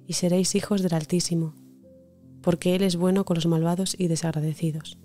y 0.06 0.14
seréis 0.14 0.54
hijos 0.54 0.84
del 0.84 0.94
Altísimo 0.94 1.65
porque 2.46 2.76
Él 2.76 2.84
es 2.84 2.96
bueno 2.96 3.26
con 3.26 3.36
los 3.36 3.48
malvados 3.48 3.96
y 3.98 4.08
desagradecidos. 4.08 5.00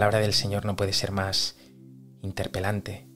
Palabra 0.00 0.20
del 0.20 0.32
Señor 0.32 0.64
no 0.64 0.76
puede 0.76 0.94
ser 0.94 1.12
más 1.12 1.58
interpelante. 2.22 3.06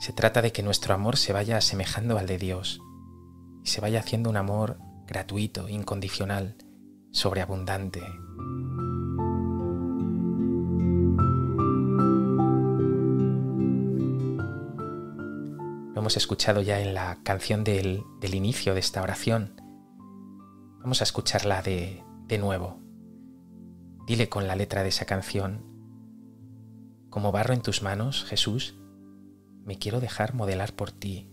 Se 0.00 0.12
trata 0.12 0.42
de 0.42 0.50
que 0.50 0.64
nuestro 0.64 0.94
amor 0.94 1.16
se 1.16 1.32
vaya 1.32 1.58
asemejando 1.58 2.18
al 2.18 2.26
de 2.26 2.38
Dios 2.38 2.80
y 3.62 3.68
se 3.68 3.80
vaya 3.80 4.00
haciendo 4.00 4.30
un 4.30 4.36
amor 4.36 4.78
gratuito, 5.06 5.68
incondicional, 5.68 6.56
sobreabundante. 7.12 8.00
Lo 15.94 16.00
hemos 16.00 16.16
escuchado 16.16 16.62
ya 16.62 16.80
en 16.80 16.94
la 16.94 17.20
canción 17.22 17.62
del, 17.62 18.02
del 18.20 18.34
inicio 18.34 18.74
de 18.74 18.80
esta 18.80 19.00
oración. 19.00 19.54
Vamos 20.80 21.00
a 21.00 21.04
escucharla 21.04 21.62
de, 21.62 22.02
de 22.26 22.38
nuevo. 22.38 22.81
Dile 24.06 24.28
con 24.28 24.46
la 24.46 24.56
letra 24.56 24.82
de 24.82 24.88
esa 24.88 25.04
canción, 25.04 25.72
como 27.08 27.30
barro 27.30 27.54
en 27.54 27.62
tus 27.62 27.82
manos, 27.82 28.24
Jesús, 28.24 28.74
me 29.64 29.78
quiero 29.78 30.00
dejar 30.00 30.34
modelar 30.34 30.74
por 30.74 30.90
ti, 30.90 31.30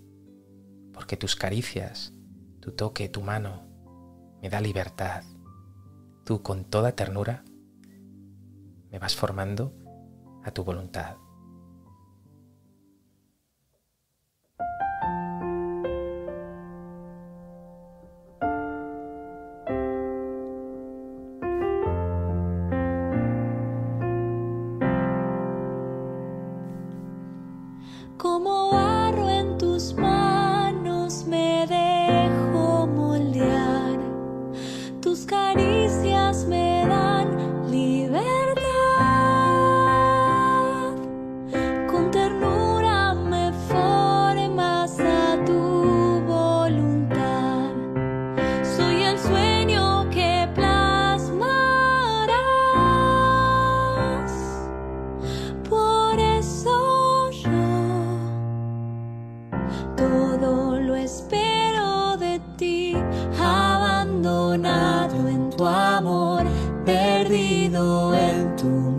porque 0.93 1.17
tus 1.17 1.36
caricias, 1.36 2.13
tu 2.60 2.73
toque, 2.73 3.10
tu 3.10 3.21
mano, 3.21 3.65
me 4.41 4.49
da 4.49 4.62
libertad. 4.62 5.23
Tú 6.25 6.43
con 6.43 6.65
toda 6.65 6.91
ternura 6.91 7.43
me 8.91 8.99
vas 8.99 9.15
formando 9.15 9.73
a 10.43 10.51
tu 10.51 10.63
voluntad. 10.63 11.15
Tu 68.60 68.98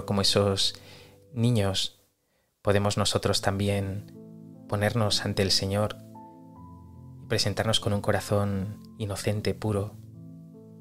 como 0.00 0.22
esos 0.22 0.74
niños 1.32 2.02
podemos 2.62 2.96
nosotros 2.96 3.42
también 3.42 4.16
ponernos 4.68 5.24
ante 5.24 5.42
el 5.42 5.50
Señor 5.50 5.96
y 7.22 7.26
presentarnos 7.26 7.80
con 7.80 7.92
un 7.92 8.00
corazón 8.00 8.80
inocente, 8.98 9.54
puro, 9.54 9.96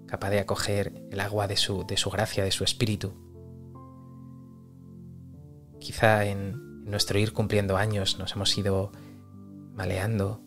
capaz 0.08 0.30
de 0.30 0.40
acoger 0.40 1.08
el 1.12 1.20
agua 1.20 1.48
de 1.48 1.58
su, 1.58 1.86
de 1.86 1.98
su 1.98 2.10
gracia, 2.10 2.44
de 2.44 2.52
su 2.52 2.64
espíritu. 2.64 3.14
Quizá 5.80 6.26
en 6.26 6.86
nuestro 6.86 7.20
ir 7.20 7.34
cumpliendo 7.34 7.78
años 7.78 8.18
nos 8.20 8.34
hemos 8.34 8.58
ido 8.58 8.92
maleando, 9.74 10.42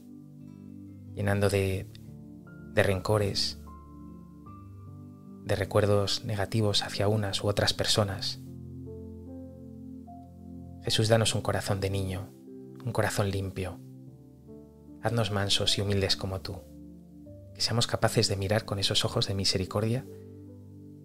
llenando 1.15 1.49
de, 1.49 1.91
de 2.73 2.83
rencores, 2.83 3.59
de 5.45 5.57
recuerdos 5.57 6.25
negativos 6.25 6.83
hacia 6.83 7.09
unas 7.09 7.43
u 7.45 7.49
otras 7.49 7.75
personas. 7.75 8.44
Jesús, 10.85 11.09
danos 11.09 11.35
un 11.35 11.41
corazón 11.41 11.81
de 11.81 11.91
niño, 11.91 12.29
un 12.85 12.93
corazón 12.93 13.31
limpio. 13.31 13.81
Haznos 15.03 15.31
mansos 15.31 15.79
y 15.79 15.81
humildes 15.81 16.17
como 16.17 16.43
tú, 16.43 16.57
que 17.55 17.63
seamos 17.63 17.87
capaces 17.87 18.29
de 18.29 18.37
mirar 18.37 18.65
con 18.65 18.79
esos 18.79 19.05
ojos 19.05 19.27
de 19.27 19.35
misericordia 19.35 20.05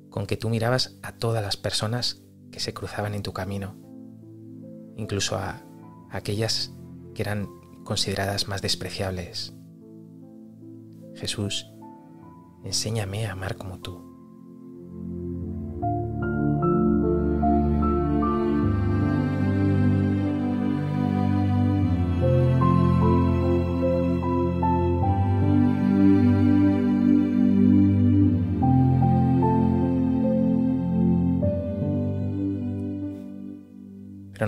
con 0.10 0.26
que 0.26 0.38
tú 0.38 0.50
mirabas 0.50 0.98
a 1.02 1.14
todas 1.14 1.44
las 1.44 1.56
personas 1.56 2.24
que 2.52 2.60
se 2.60 2.74
cruzaban 2.74 3.14
en 3.14 3.24
tu 3.24 3.32
camino, 3.32 3.76
incluso 4.98 5.38
a 5.38 5.64
aquellas 6.10 6.74
que 7.14 7.22
eran 7.22 7.48
consideradas 7.84 8.48
más 8.48 8.62
despreciables. 8.62 9.54
Jesús, 11.16 11.72
enséñame 12.64 13.28
a 13.28 13.34
amar 13.34 13.56
como 13.56 13.80
tú. 13.80 14.09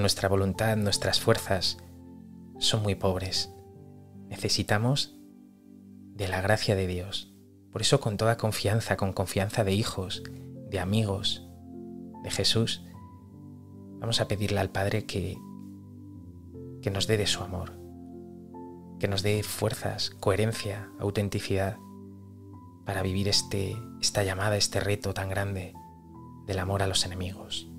Nuestra 0.01 0.29
voluntad, 0.29 0.75
nuestras 0.77 1.19
fuerzas 1.19 1.77
son 2.59 2.83
muy 2.83 2.95
pobres. 2.95 3.53
Necesitamos 4.27 5.17
de 6.13 6.27
la 6.27 6.41
gracia 6.41 6.75
de 6.75 6.87
Dios. 6.87 7.33
Por 7.71 7.81
eso 7.81 7.99
con 7.99 8.17
toda 8.17 8.37
confianza, 8.37 8.97
con 8.97 9.13
confianza 9.13 9.63
de 9.63 9.73
hijos, 9.73 10.23
de 10.69 10.79
amigos, 10.79 11.47
de 12.23 12.31
Jesús, 12.31 12.83
vamos 13.99 14.21
a 14.21 14.27
pedirle 14.27 14.59
al 14.59 14.69
Padre 14.69 15.05
que, 15.05 15.37
que 16.81 16.91
nos 16.91 17.07
dé 17.07 17.17
de 17.17 17.27
su 17.27 17.43
amor, 17.43 17.79
que 18.99 19.07
nos 19.07 19.23
dé 19.23 19.41
fuerzas, 19.43 20.11
coherencia, 20.19 20.89
autenticidad 20.99 21.77
para 22.85 23.01
vivir 23.01 23.27
este, 23.29 23.77
esta 24.01 24.23
llamada, 24.23 24.57
este 24.57 24.79
reto 24.79 25.13
tan 25.13 25.29
grande 25.29 25.73
del 26.45 26.59
amor 26.59 26.83
a 26.83 26.87
los 26.87 27.05
enemigos. 27.05 27.70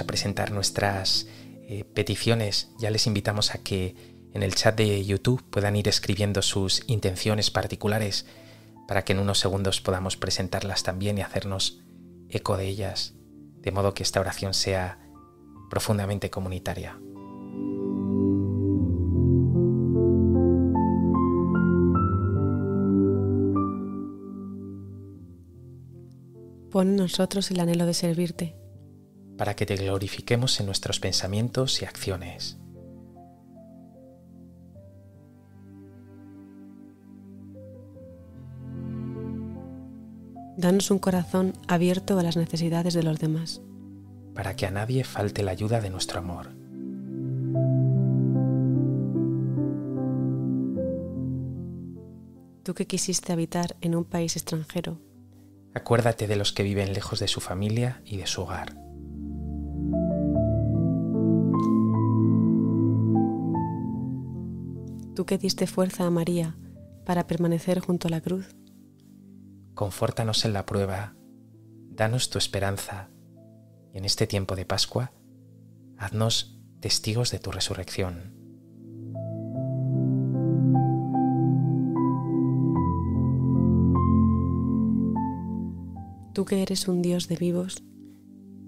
A 0.00 0.06
presentar 0.06 0.50
nuestras 0.50 1.26
eh, 1.68 1.84
peticiones. 1.84 2.70
Ya 2.78 2.90
les 2.90 3.06
invitamos 3.06 3.54
a 3.54 3.58
que 3.58 3.94
en 4.34 4.42
el 4.42 4.54
chat 4.54 4.76
de 4.76 5.04
YouTube 5.04 5.42
puedan 5.50 5.76
ir 5.76 5.88
escribiendo 5.88 6.42
sus 6.42 6.82
intenciones 6.86 7.50
particulares 7.50 8.26
para 8.88 9.04
que 9.04 9.12
en 9.12 9.18
unos 9.18 9.38
segundos 9.38 9.80
podamos 9.80 10.16
presentarlas 10.16 10.82
también 10.82 11.18
y 11.18 11.22
hacernos 11.22 11.80
eco 12.28 12.56
de 12.56 12.66
ellas, 12.66 13.14
de 13.60 13.72
modo 13.72 13.94
que 13.94 14.02
esta 14.02 14.20
oración 14.20 14.54
sea 14.54 14.98
profundamente 15.70 16.30
comunitaria. 16.30 16.98
Pon 26.70 26.88
en 26.88 26.96
nosotros 26.96 27.50
el 27.50 27.60
anhelo 27.60 27.84
de 27.84 27.92
servirte 27.92 28.61
para 29.42 29.56
que 29.56 29.66
te 29.66 29.74
glorifiquemos 29.74 30.60
en 30.60 30.66
nuestros 30.66 31.00
pensamientos 31.00 31.82
y 31.82 31.84
acciones. 31.84 32.58
Danos 40.56 40.92
un 40.92 41.00
corazón 41.00 41.54
abierto 41.66 42.20
a 42.20 42.22
las 42.22 42.36
necesidades 42.36 42.94
de 42.94 43.02
los 43.02 43.18
demás. 43.18 43.60
Para 44.32 44.54
que 44.54 44.64
a 44.64 44.70
nadie 44.70 45.02
falte 45.02 45.42
la 45.42 45.50
ayuda 45.50 45.80
de 45.80 45.90
nuestro 45.90 46.20
amor. 46.20 46.52
Tú 52.62 52.74
que 52.74 52.86
quisiste 52.86 53.32
habitar 53.32 53.74
en 53.80 53.96
un 53.96 54.04
país 54.04 54.36
extranjero. 54.36 55.00
Acuérdate 55.74 56.28
de 56.28 56.36
los 56.36 56.52
que 56.52 56.62
viven 56.62 56.92
lejos 56.92 57.18
de 57.18 57.26
su 57.26 57.40
familia 57.40 58.02
y 58.04 58.18
de 58.18 58.28
su 58.28 58.42
hogar. 58.42 58.91
Tú 65.14 65.26
que 65.26 65.38
diste 65.38 65.66
fuerza 65.66 66.06
a 66.06 66.10
María 66.10 66.56
para 67.04 67.26
permanecer 67.26 67.80
junto 67.80 68.08
a 68.08 68.10
la 68.10 68.20
cruz. 68.20 68.54
Confórtanos 69.74 70.44
en 70.44 70.52
la 70.52 70.66
prueba, 70.66 71.14
danos 71.90 72.30
tu 72.30 72.38
esperanza 72.38 73.10
y 73.92 73.98
en 73.98 74.04
este 74.04 74.26
tiempo 74.26 74.56
de 74.56 74.64
Pascua, 74.64 75.12
haznos 75.98 76.60
testigos 76.80 77.30
de 77.30 77.38
tu 77.38 77.50
resurrección. 77.50 78.40
Tú 86.34 86.46
que 86.46 86.62
eres 86.62 86.88
un 86.88 87.02
Dios 87.02 87.28
de 87.28 87.36
vivos, 87.36 87.82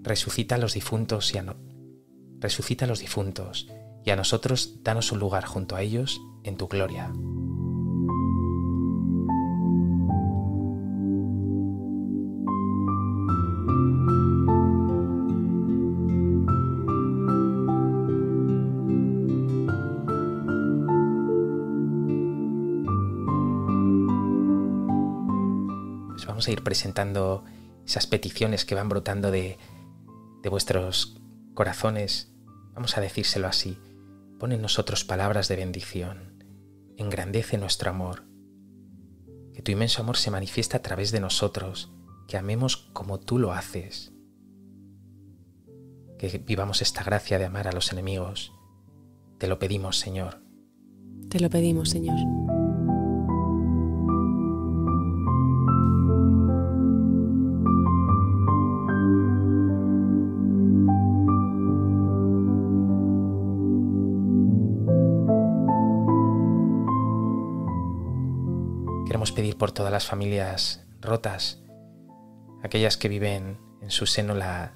resucita 0.03 0.55
a 0.55 0.57
los 0.59 0.75
difuntos 0.75 1.33
y 1.33 1.39
a 1.39 1.41
no... 1.41 1.55
resucita 2.39 2.85
a 2.85 2.87
los 2.87 2.99
difuntos 2.99 3.67
y 4.05 4.11
a 4.11 4.15
nosotros 4.15 4.83
danos 4.83 5.11
un 5.11 5.19
lugar 5.19 5.45
junto 5.45 5.75
a 5.75 5.81
ellos 5.81 6.21
en 6.43 6.57
tu 6.57 6.67
gloria. 6.67 7.11
Pues 26.09 26.27
vamos 26.27 26.47
a 26.47 26.51
ir 26.51 26.63
presentando 26.63 27.43
esas 27.87 28.05
peticiones 28.05 28.65
que 28.65 28.75
van 28.75 28.87
brotando 28.87 29.31
de, 29.31 29.57
de 30.43 30.49
vuestros 30.49 31.19
corazones. 31.55 32.31
Vamos 32.75 32.97
a 32.97 33.01
decírselo 33.01 33.47
así. 33.47 33.79
Pon 34.39 34.51
en 34.51 34.61
nosotros 34.61 35.03
palabras 35.03 35.47
de 35.47 35.55
bendición 35.55 36.35
engrandece 36.97 37.57
nuestro 37.57 37.89
amor. 37.89 38.23
Que 39.53 39.61
tu 39.61 39.71
inmenso 39.71 40.01
amor 40.01 40.17
se 40.17 40.31
manifiesta 40.31 40.77
a 40.77 40.81
través 40.81 41.11
de 41.11 41.19
nosotros, 41.19 41.91
que 42.27 42.37
amemos 42.37 42.77
como 42.93 43.19
tú 43.19 43.39
lo 43.39 43.53
haces. 43.53 44.13
Que 46.17 46.37
vivamos 46.39 46.81
esta 46.81 47.03
gracia 47.03 47.39
de 47.39 47.45
amar 47.45 47.67
a 47.67 47.71
los 47.71 47.91
enemigos. 47.91 48.53
Te 49.37 49.47
lo 49.47 49.59
pedimos, 49.59 49.97
Señor. 49.99 50.41
Te 51.29 51.39
lo 51.39 51.49
pedimos, 51.49 51.89
Señor. 51.89 52.17
Pedir 69.35 69.57
por 69.57 69.71
todas 69.71 69.91
las 69.91 70.05
familias 70.05 70.85
rotas, 71.01 71.61
aquellas 72.63 72.97
que 72.97 73.09
viven 73.09 73.59
en 73.81 73.91
su 73.91 74.05
seno 74.05 74.33
la, 74.33 74.73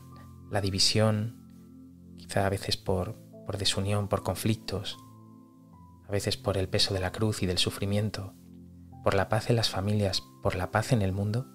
división, 0.62 1.38
quizá 2.18 2.46
a 2.46 2.50
veces 2.50 2.78
por, 2.78 3.16
por 3.46 3.58
desunión, 3.58 4.08
por 4.08 4.22
conflictos, 4.22 4.98
a 6.08 6.12
veces 6.12 6.38
por 6.38 6.58
el 6.58 6.68
peso 6.68 6.94
de 6.94 7.00
la 7.00 7.12
cruz 7.12 7.42
y 7.42 7.46
del 7.46 7.58
sufrimiento, 7.58 8.34
por 9.04 9.14
la 9.14 9.30
paz 9.30 9.50
en 9.50 9.56
las 9.56 9.70
familias, 9.70 10.24
por 10.44 10.56
la 10.56 10.72
paz 10.72 10.92
en 10.92 11.02
el 11.02 11.14
mundo, 11.14 11.48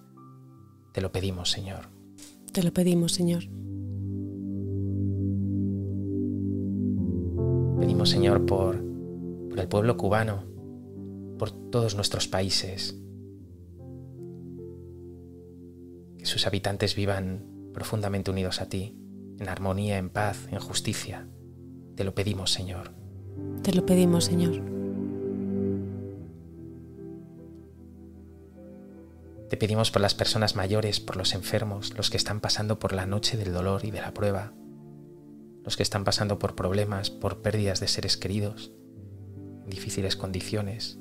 te 0.92 1.00
lo 1.00 1.12
pedimos, 1.12 1.50
Señor. 1.50 1.90
Te 2.52 2.62
lo 2.62 2.72
pedimos, 2.72 3.12
Señor. 3.12 3.44
Pedimos, 7.80 8.08
Señor, 8.08 8.46
por, 8.46 8.82
por 9.50 9.58
el 9.58 9.68
pueblo 9.68 9.96
cubano, 9.96 10.53
por 11.44 11.70
todos 11.70 11.94
nuestros 11.94 12.26
países. 12.26 12.96
Que 16.18 16.24
sus 16.24 16.46
habitantes 16.46 16.94
vivan 16.94 17.44
profundamente 17.74 18.30
unidos 18.30 18.62
a 18.62 18.70
ti, 18.70 18.96
en 19.38 19.46
armonía, 19.46 19.98
en 19.98 20.08
paz, 20.08 20.48
en 20.50 20.58
justicia. 20.58 21.28
Te 21.96 22.04
lo 22.04 22.14
pedimos, 22.14 22.50
Señor. 22.50 22.92
Te 23.62 23.74
lo 23.74 23.84
pedimos, 23.84 24.24
Señor. 24.24 24.62
Te 29.50 29.58
pedimos 29.58 29.90
por 29.90 30.00
las 30.00 30.14
personas 30.14 30.56
mayores, 30.56 30.98
por 30.98 31.16
los 31.16 31.34
enfermos, 31.34 31.92
los 31.94 32.08
que 32.08 32.16
están 32.16 32.40
pasando 32.40 32.78
por 32.78 32.94
la 32.94 33.04
noche 33.04 33.36
del 33.36 33.52
dolor 33.52 33.84
y 33.84 33.90
de 33.90 34.00
la 34.00 34.14
prueba, 34.14 34.54
los 35.62 35.76
que 35.76 35.82
están 35.82 36.04
pasando 36.04 36.38
por 36.38 36.54
problemas, 36.54 37.10
por 37.10 37.42
pérdidas 37.42 37.80
de 37.80 37.88
seres 37.88 38.16
queridos, 38.16 38.72
en 39.64 39.68
difíciles 39.68 40.16
condiciones, 40.16 40.98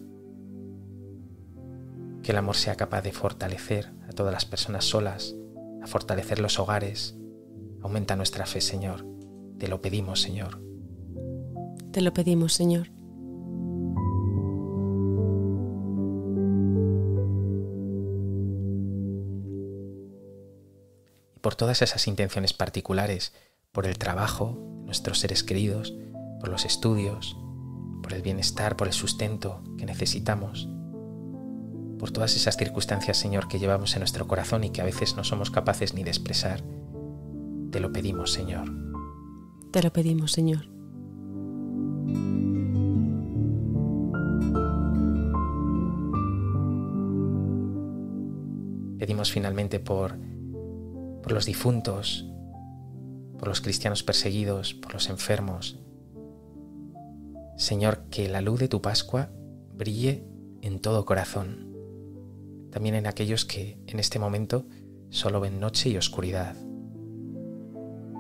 que 2.24 2.32
el 2.32 2.38
amor 2.38 2.56
sea 2.56 2.76
capaz 2.76 3.02
de 3.02 3.12
fortalecer 3.12 3.92
a 4.10 4.14
todas 4.14 4.34
las 4.34 4.46
personas 4.46 4.86
solas, 4.86 5.36
a 5.82 5.88
fortalecer 5.88 6.40
los 6.40 6.58
hogares. 6.58 7.16
Aumenta 7.82 8.16
nuestra 8.16 8.46
fe, 8.46 8.62
Señor. 8.62 9.06
Te 9.60 9.68
lo 9.68 9.82
pedimos, 9.82 10.22
Señor. 10.22 10.62
Te 11.92 12.02
lo 12.02 12.14
pedimos, 12.14 12.54
Señor. 12.54 12.88
Y 21.36 21.40
por 21.40 21.54
por 21.54 21.56
todas 21.56 21.82
esas 21.82 22.08
intenciones 22.08 22.54
particulares, 22.54 23.34
por 23.74 23.86
el 23.86 23.98
trabajo 23.98 24.58
de 24.80 24.86
nuestros 24.86 25.20
seres 25.20 25.44
queridos, 25.44 25.94
por 26.40 26.48
los 26.48 26.64
estudios, 26.64 27.38
por 28.02 28.14
el 28.14 28.22
bienestar, 28.22 28.78
por 28.78 28.88
el 28.88 28.94
sustento 28.94 29.62
que 29.78 29.86
necesitamos, 29.86 30.70
por 32.04 32.12
todas 32.12 32.36
esas 32.36 32.58
circunstancias, 32.58 33.16
Señor, 33.16 33.48
que 33.48 33.60
llevamos 33.60 33.94
en 33.96 34.02
nuestro 34.02 34.28
corazón 34.28 34.66
y 34.66 34.72
que 34.72 34.82
a 34.82 34.84
veces 34.84 35.16
no 35.16 35.24
somos 35.24 35.52
capaces 35.52 35.94
ni 35.94 36.04
de 36.04 36.10
expresar. 36.10 36.62
Te 37.72 37.80
lo 37.80 37.94
pedimos, 37.94 38.34
Señor. 38.34 38.70
Te 39.72 39.82
lo 39.82 39.94
pedimos, 39.94 40.34
Señor. 40.34 40.68
Pedimos 49.00 49.32
finalmente 49.32 49.80
por, 49.80 50.18
por 51.22 51.32
los 51.32 51.46
difuntos, 51.46 52.30
por 53.40 53.48
los 53.48 53.62
cristianos 53.62 54.04
perseguidos, 54.04 54.74
por 54.74 54.92
los 54.92 55.08
enfermos. 55.08 55.80
Señor, 57.56 58.10
que 58.12 58.28
la 58.28 58.42
luz 58.42 58.60
de 58.60 58.68
tu 58.68 58.82
Pascua 58.82 59.30
brille 59.74 60.28
en 60.62 60.82
todo 60.82 61.06
corazón, 61.06 61.73
también 62.74 62.96
en 62.96 63.06
aquellos 63.06 63.46
que 63.46 63.78
en 63.86 64.00
este 64.00 64.18
momento 64.18 64.66
solo 65.12 65.40
ven 65.40 65.60
noche 65.60 65.90
y 65.90 65.98
oscuridad. 65.98 66.56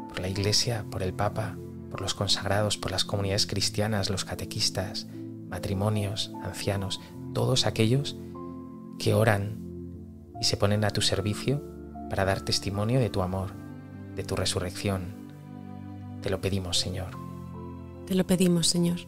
Por 0.09 0.19
la 0.19 0.29
Iglesia, 0.29 0.85
por 0.91 1.01
el 1.01 1.11
Papa, 1.11 1.57
por 1.89 2.01
los 2.01 2.13
consagrados, 2.13 2.77
por 2.77 2.91
las 2.91 3.03
comunidades 3.03 3.47
cristianas, 3.47 4.11
los 4.11 4.25
catequistas, 4.25 5.07
matrimonios, 5.49 6.31
ancianos, 6.43 7.01
todos 7.33 7.65
aquellos 7.65 8.15
que 8.99 9.15
oran 9.15 9.57
y 10.39 10.43
se 10.43 10.55
ponen 10.55 10.85
a 10.85 10.91
tu 10.91 11.01
servicio 11.01 11.63
para 12.11 12.23
dar 12.23 12.41
testimonio 12.41 12.99
de 12.99 13.09
tu 13.09 13.23
amor, 13.23 13.53
de 14.15 14.23
tu 14.23 14.35
resurrección. 14.35 15.15
Te 16.21 16.29
lo 16.29 16.41
pedimos, 16.41 16.77
Señor. 16.77 17.17
Te 18.05 18.13
lo 18.13 18.27
pedimos, 18.27 18.67
Señor. 18.67 18.99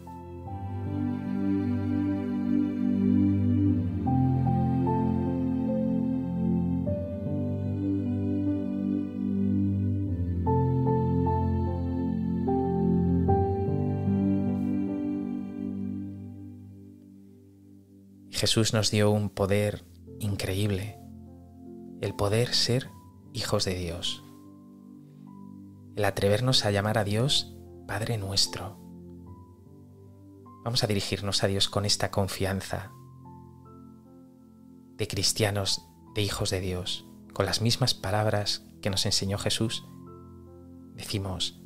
Jesús 18.46 18.76
nos 18.76 18.92
dio 18.92 19.10
un 19.10 19.32
poder 19.32 19.84
increíble, 20.20 21.00
el 22.00 22.14
poder 22.14 22.54
ser 22.54 22.92
hijos 23.34 23.66
de 23.66 23.74
Dios, 23.74 24.24
el 25.96 26.06
atrevernos 26.06 26.64
a 26.64 26.70
llamar 26.70 27.00
a 27.00 27.04
Dios 27.04 27.58
Padre 27.88 28.20
nuestro. 28.20 28.78
Vamos 30.64 30.84
a 30.84 30.86
dirigirnos 30.86 31.44
a 31.44 31.48
Dios 31.48 31.70
con 31.70 31.86
esta 31.86 32.12
confianza 32.12 32.92
de 34.96 35.08
cristianos, 35.08 35.84
de 36.14 36.22
hijos 36.22 36.52
de 36.52 36.60
Dios, 36.60 37.08
con 37.34 37.48
las 37.48 37.64
mismas 37.64 37.96
palabras 37.96 38.64
que 38.80 38.92
nos 38.92 39.08
enseñó 39.08 39.40
Jesús. 39.40 39.88
Decimos, 40.94 41.64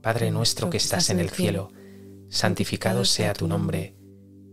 Padre 0.00 0.30
nuestro 0.30 0.70
que 0.70 0.78
estás 0.78 1.10
en 1.10 1.20
el 1.20 1.28
cielo, 1.28 1.68
santificado 2.30 3.04
sea 3.04 3.34
tu 3.34 3.46
nombre, 3.46 3.95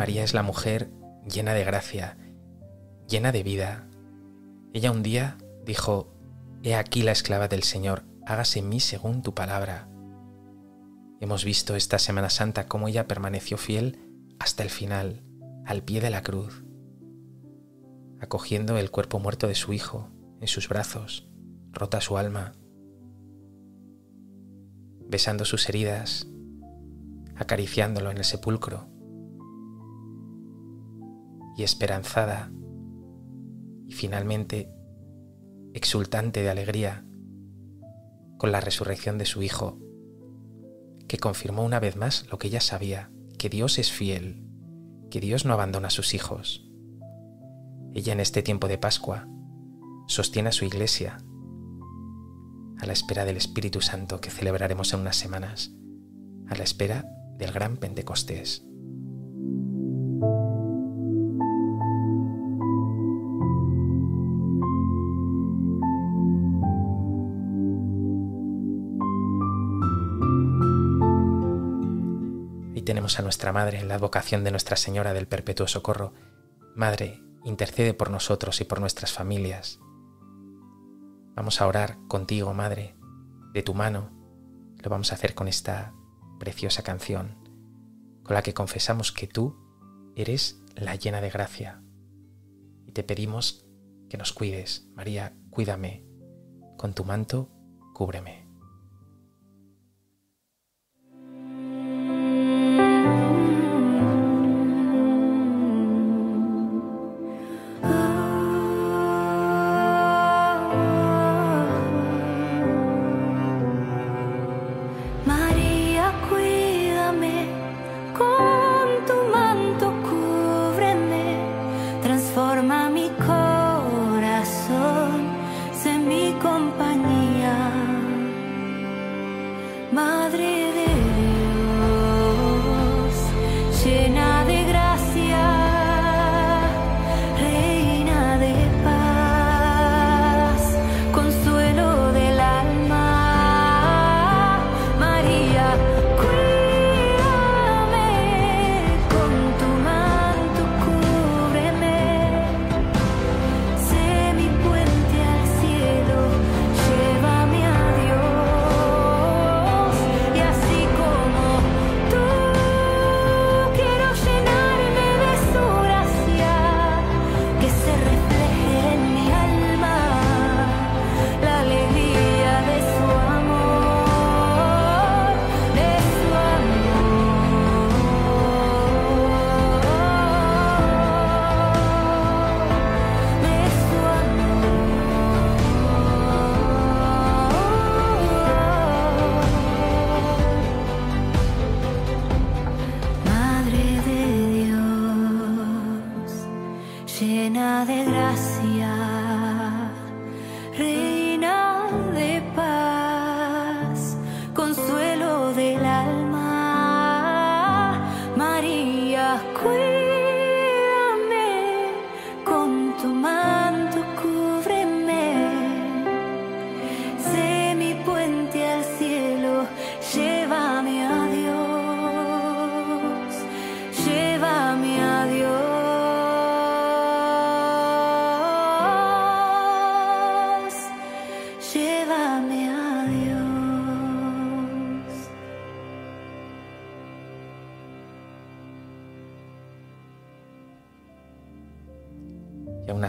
María 0.00 0.24
es 0.24 0.32
la 0.32 0.42
mujer 0.42 0.90
llena 1.30 1.52
de 1.52 1.62
gracia, 1.62 2.16
llena 3.06 3.32
de 3.32 3.42
vida. 3.42 3.86
Ella 4.72 4.92
un 4.92 5.02
día 5.02 5.36
dijo, 5.66 6.10
He 6.62 6.74
aquí 6.74 7.02
la 7.02 7.12
esclava 7.12 7.48
del 7.48 7.64
Señor, 7.64 8.04
hágase 8.24 8.60
en 8.60 8.70
mí 8.70 8.80
según 8.80 9.22
tu 9.22 9.34
palabra. 9.34 9.90
Hemos 11.20 11.44
visto 11.44 11.76
esta 11.76 11.98
Semana 11.98 12.30
Santa 12.30 12.66
cómo 12.66 12.88
ella 12.88 13.06
permaneció 13.06 13.58
fiel 13.58 13.98
hasta 14.38 14.62
el 14.62 14.70
final, 14.70 15.22
al 15.66 15.82
pie 15.82 16.00
de 16.00 16.08
la 16.08 16.22
cruz, 16.22 16.64
acogiendo 18.22 18.78
el 18.78 18.90
cuerpo 18.90 19.18
muerto 19.18 19.48
de 19.48 19.54
su 19.54 19.74
hijo 19.74 20.08
en 20.40 20.48
sus 20.48 20.66
brazos, 20.66 21.28
rota 21.72 22.00
su 22.00 22.16
alma, 22.16 22.54
besando 25.10 25.44
sus 25.44 25.68
heridas, 25.68 26.26
acariciándolo 27.36 28.10
en 28.10 28.16
el 28.16 28.24
sepulcro 28.24 28.89
y 31.60 31.62
esperanzada 31.62 32.50
y 33.86 33.92
finalmente 33.92 34.72
exultante 35.74 36.40
de 36.40 36.48
alegría 36.48 37.04
con 38.38 38.50
la 38.50 38.62
resurrección 38.62 39.18
de 39.18 39.26
su 39.26 39.42
Hijo, 39.42 39.78
que 41.06 41.18
confirmó 41.18 41.62
una 41.62 41.78
vez 41.78 41.96
más 41.96 42.26
lo 42.30 42.38
que 42.38 42.48
ella 42.48 42.62
sabía, 42.62 43.10
que 43.38 43.50
Dios 43.50 43.78
es 43.78 43.92
fiel, 43.92 44.42
que 45.10 45.20
Dios 45.20 45.44
no 45.44 45.52
abandona 45.52 45.88
a 45.88 45.90
sus 45.90 46.14
hijos. 46.14 46.66
Ella 47.92 48.14
en 48.14 48.20
este 48.20 48.42
tiempo 48.42 48.66
de 48.66 48.78
Pascua 48.78 49.28
sostiene 50.06 50.48
a 50.48 50.52
su 50.52 50.64
iglesia 50.64 51.18
a 52.78 52.86
la 52.86 52.94
espera 52.94 53.26
del 53.26 53.36
Espíritu 53.36 53.82
Santo 53.82 54.22
que 54.22 54.30
celebraremos 54.30 54.94
en 54.94 55.00
unas 55.00 55.16
semanas, 55.16 55.72
a 56.48 56.54
la 56.54 56.64
espera 56.64 57.04
del 57.36 57.52
gran 57.52 57.76
Pentecostés. 57.76 58.64
Tenemos 72.90 73.20
a 73.20 73.22
nuestra 73.22 73.52
Madre 73.52 73.78
en 73.78 73.86
la 73.86 73.94
advocación 73.94 74.42
de 74.42 74.50
Nuestra 74.50 74.74
Señora 74.74 75.14
del 75.14 75.28
Perpetuo 75.28 75.68
Socorro. 75.68 76.12
Madre, 76.74 77.22
intercede 77.44 77.94
por 77.94 78.10
nosotros 78.10 78.60
y 78.60 78.64
por 78.64 78.80
nuestras 78.80 79.12
familias. 79.12 79.78
Vamos 81.36 81.60
a 81.60 81.68
orar 81.68 81.98
contigo, 82.08 82.52
Madre, 82.52 82.96
de 83.52 83.62
tu 83.62 83.74
mano. 83.74 84.10
Lo 84.82 84.90
vamos 84.90 85.12
a 85.12 85.14
hacer 85.14 85.36
con 85.36 85.46
esta 85.46 85.94
preciosa 86.40 86.82
canción, 86.82 87.38
con 88.24 88.34
la 88.34 88.42
que 88.42 88.54
confesamos 88.54 89.12
que 89.12 89.28
tú 89.28 89.56
eres 90.16 90.60
la 90.74 90.96
llena 90.96 91.20
de 91.20 91.30
gracia. 91.30 91.84
Y 92.86 92.90
te 92.90 93.04
pedimos 93.04 93.64
que 94.08 94.18
nos 94.18 94.32
cuides. 94.32 94.88
María, 94.96 95.36
cuídame. 95.50 96.04
Con 96.76 96.94
tu 96.94 97.04
manto, 97.04 97.52
cúbreme. 97.94 98.49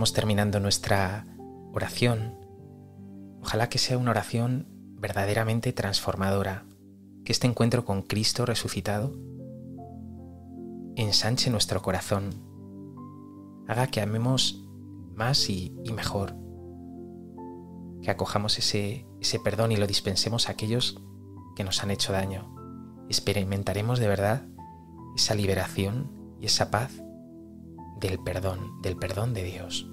Terminando 0.00 0.60
nuestra 0.60 1.26
oración. 1.74 2.34
Ojalá 3.42 3.68
que 3.68 3.76
sea 3.76 3.98
una 3.98 4.12
oración 4.12 4.66
verdaderamente 4.98 5.74
transformadora, 5.74 6.64
que 7.22 7.32
este 7.32 7.46
encuentro 7.46 7.84
con 7.84 8.00
Cristo 8.00 8.46
resucitado 8.46 9.12
ensanche 10.96 11.50
nuestro 11.50 11.82
corazón, 11.82 12.30
haga 13.68 13.88
que 13.88 14.00
amemos 14.00 14.64
más 15.14 15.50
y, 15.50 15.76
mejor, 15.94 16.34
que 18.02 18.10
acojamos 18.10 18.58
ese 18.58 19.04
perdón 19.44 19.70
y 19.70 19.76
lo 19.76 19.86
dispensemos 19.86 20.48
a 20.48 20.52
aquellos 20.52 20.98
que 21.56 21.62
nos 21.62 21.84
han 21.84 21.90
hecho 21.90 22.12
daño. 22.12 22.56
Experimentaremos 23.10 23.98
de 23.98 24.08
verdad 24.08 24.46
esa 25.14 25.34
liberación 25.34 26.10
y 26.40 26.46
esa 26.46 26.70
paz 26.70 26.90
del 28.00 28.18
perdón, 28.18 28.80
del 28.80 28.96
perdón 28.96 29.34
de 29.34 29.44
Dios. 29.44 29.89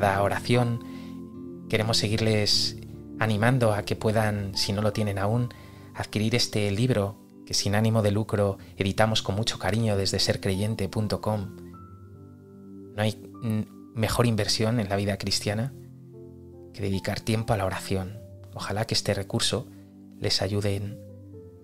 Cada 0.00 0.22
oración, 0.22 0.84
queremos 1.70 1.96
seguirles 1.96 2.76
animando 3.18 3.72
a 3.72 3.82
que 3.84 3.96
puedan, 3.96 4.54
si 4.54 4.74
no 4.74 4.82
lo 4.82 4.92
tienen 4.92 5.18
aún, 5.18 5.54
adquirir 5.94 6.34
este 6.34 6.70
libro 6.70 7.16
que 7.46 7.54
sin 7.54 7.74
ánimo 7.74 8.02
de 8.02 8.10
lucro 8.10 8.58
editamos 8.76 9.22
con 9.22 9.36
mucho 9.36 9.58
cariño 9.58 9.96
desde 9.96 10.18
sercreyente.com. 10.18 11.56
No 12.94 13.02
hay 13.02 13.18
mejor 13.94 14.26
inversión 14.26 14.80
en 14.80 14.90
la 14.90 14.96
vida 14.96 15.16
cristiana 15.16 15.72
que 16.74 16.82
dedicar 16.82 17.20
tiempo 17.20 17.54
a 17.54 17.56
la 17.56 17.64
oración. 17.64 18.18
Ojalá 18.52 18.84
que 18.84 18.92
este 18.92 19.14
recurso 19.14 19.66
les 20.20 20.42
ayude 20.42 20.98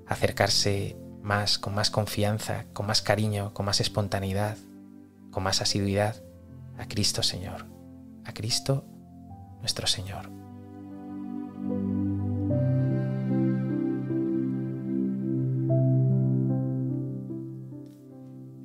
a 0.06 0.14
acercarse 0.14 0.96
más, 1.20 1.58
con 1.58 1.74
más 1.74 1.90
confianza, 1.90 2.64
con 2.72 2.86
más 2.86 3.02
cariño, 3.02 3.52
con 3.52 3.66
más 3.66 3.82
espontaneidad, 3.82 4.56
con 5.30 5.42
más 5.42 5.60
asiduidad 5.60 6.16
a 6.78 6.88
Cristo 6.88 7.22
Señor 7.22 7.71
a 8.24 8.32
Cristo 8.32 8.84
nuestro 9.60 9.86
Señor. 9.86 10.30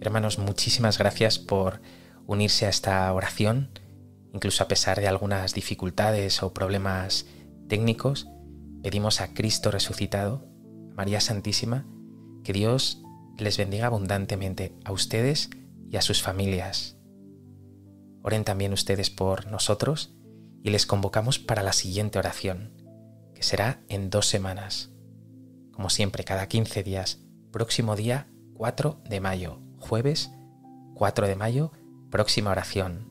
Hermanos, 0.01 0.39
muchísimas 0.39 0.97
gracias 0.97 1.37
por 1.37 1.81
unirse 2.25 2.65
a 2.65 2.69
esta 2.69 3.11
oración, 3.13 3.69
incluso 4.33 4.63
a 4.63 4.67
pesar 4.67 4.99
de 4.99 5.07
algunas 5.07 5.53
dificultades 5.53 6.43
o 6.43 6.53
problemas 6.53 7.25
técnicos. 7.67 8.27
Pedimos 8.83 9.21
a 9.21 9.33
Cristo 9.33 9.69
resucitado, 9.69 10.47
a 10.91 10.95
María 10.95 11.19
Santísima, 11.19 11.85
que 12.43 12.53
Dios 12.53 13.03
les 13.37 13.57
bendiga 13.57 13.87
abundantemente 13.87 14.73
a 14.85 14.91
ustedes 14.91 15.49
y 15.89 15.97
a 15.97 16.01
sus 16.01 16.21
familias, 16.21 16.96
Oren 18.27 18.43
también 18.43 18.73
ustedes 18.73 19.09
por 19.09 19.47
nosotros 19.47 20.13
y 20.61 20.71
les 20.71 20.85
convocamos 20.85 21.39
para 21.39 21.63
la 21.63 21.71
siguiente 21.71 22.19
oración, 22.19 22.73
que 23.33 23.41
será 23.41 23.79
en 23.87 24.09
dos 24.09 24.27
semanas. 24.27 24.91
Como 25.71 25.89
siempre, 25.89 26.25
cada 26.25 26.45
15 26.47 26.83
días, 26.83 27.21
próximo 27.53 27.95
día 27.95 28.27
4 28.55 28.99
de 29.07 29.21
mayo, 29.21 29.61
jueves 29.77 30.29
4 30.95 31.25
de 31.25 31.37
mayo, 31.37 31.71
próxima 32.11 32.51
oración. 32.51 33.07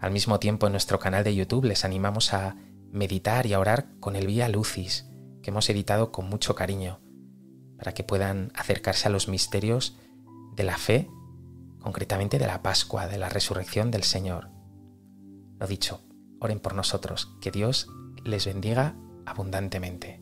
Al 0.00 0.12
mismo 0.12 0.38
tiempo 0.38 0.68
en 0.68 0.74
nuestro 0.74 1.00
canal 1.00 1.24
de 1.24 1.34
YouTube 1.34 1.64
les 1.64 1.84
animamos 1.84 2.32
a 2.32 2.54
meditar 2.92 3.46
y 3.46 3.54
a 3.54 3.58
orar 3.58 3.98
con 3.98 4.14
el 4.14 4.28
Vía 4.28 4.48
Lucis, 4.48 5.10
que 5.42 5.50
hemos 5.50 5.68
editado 5.70 6.12
con 6.12 6.28
mucho 6.28 6.54
cariño, 6.54 7.00
para 7.76 7.94
que 7.94 8.04
puedan 8.04 8.52
acercarse 8.54 9.08
a 9.08 9.10
los 9.10 9.26
misterios 9.26 9.96
de 10.54 10.62
la 10.62 10.78
fe 10.78 11.10
concretamente 11.80 12.38
de 12.38 12.46
la 12.46 12.62
Pascua, 12.62 13.06
de 13.08 13.18
la 13.18 13.28
resurrección 13.28 13.90
del 13.90 14.04
Señor. 14.04 14.50
Lo 15.58 15.66
dicho, 15.66 16.02
oren 16.40 16.60
por 16.60 16.74
nosotros, 16.74 17.36
que 17.40 17.50
Dios 17.50 17.88
les 18.24 18.46
bendiga 18.46 18.94
abundantemente. 19.26 20.19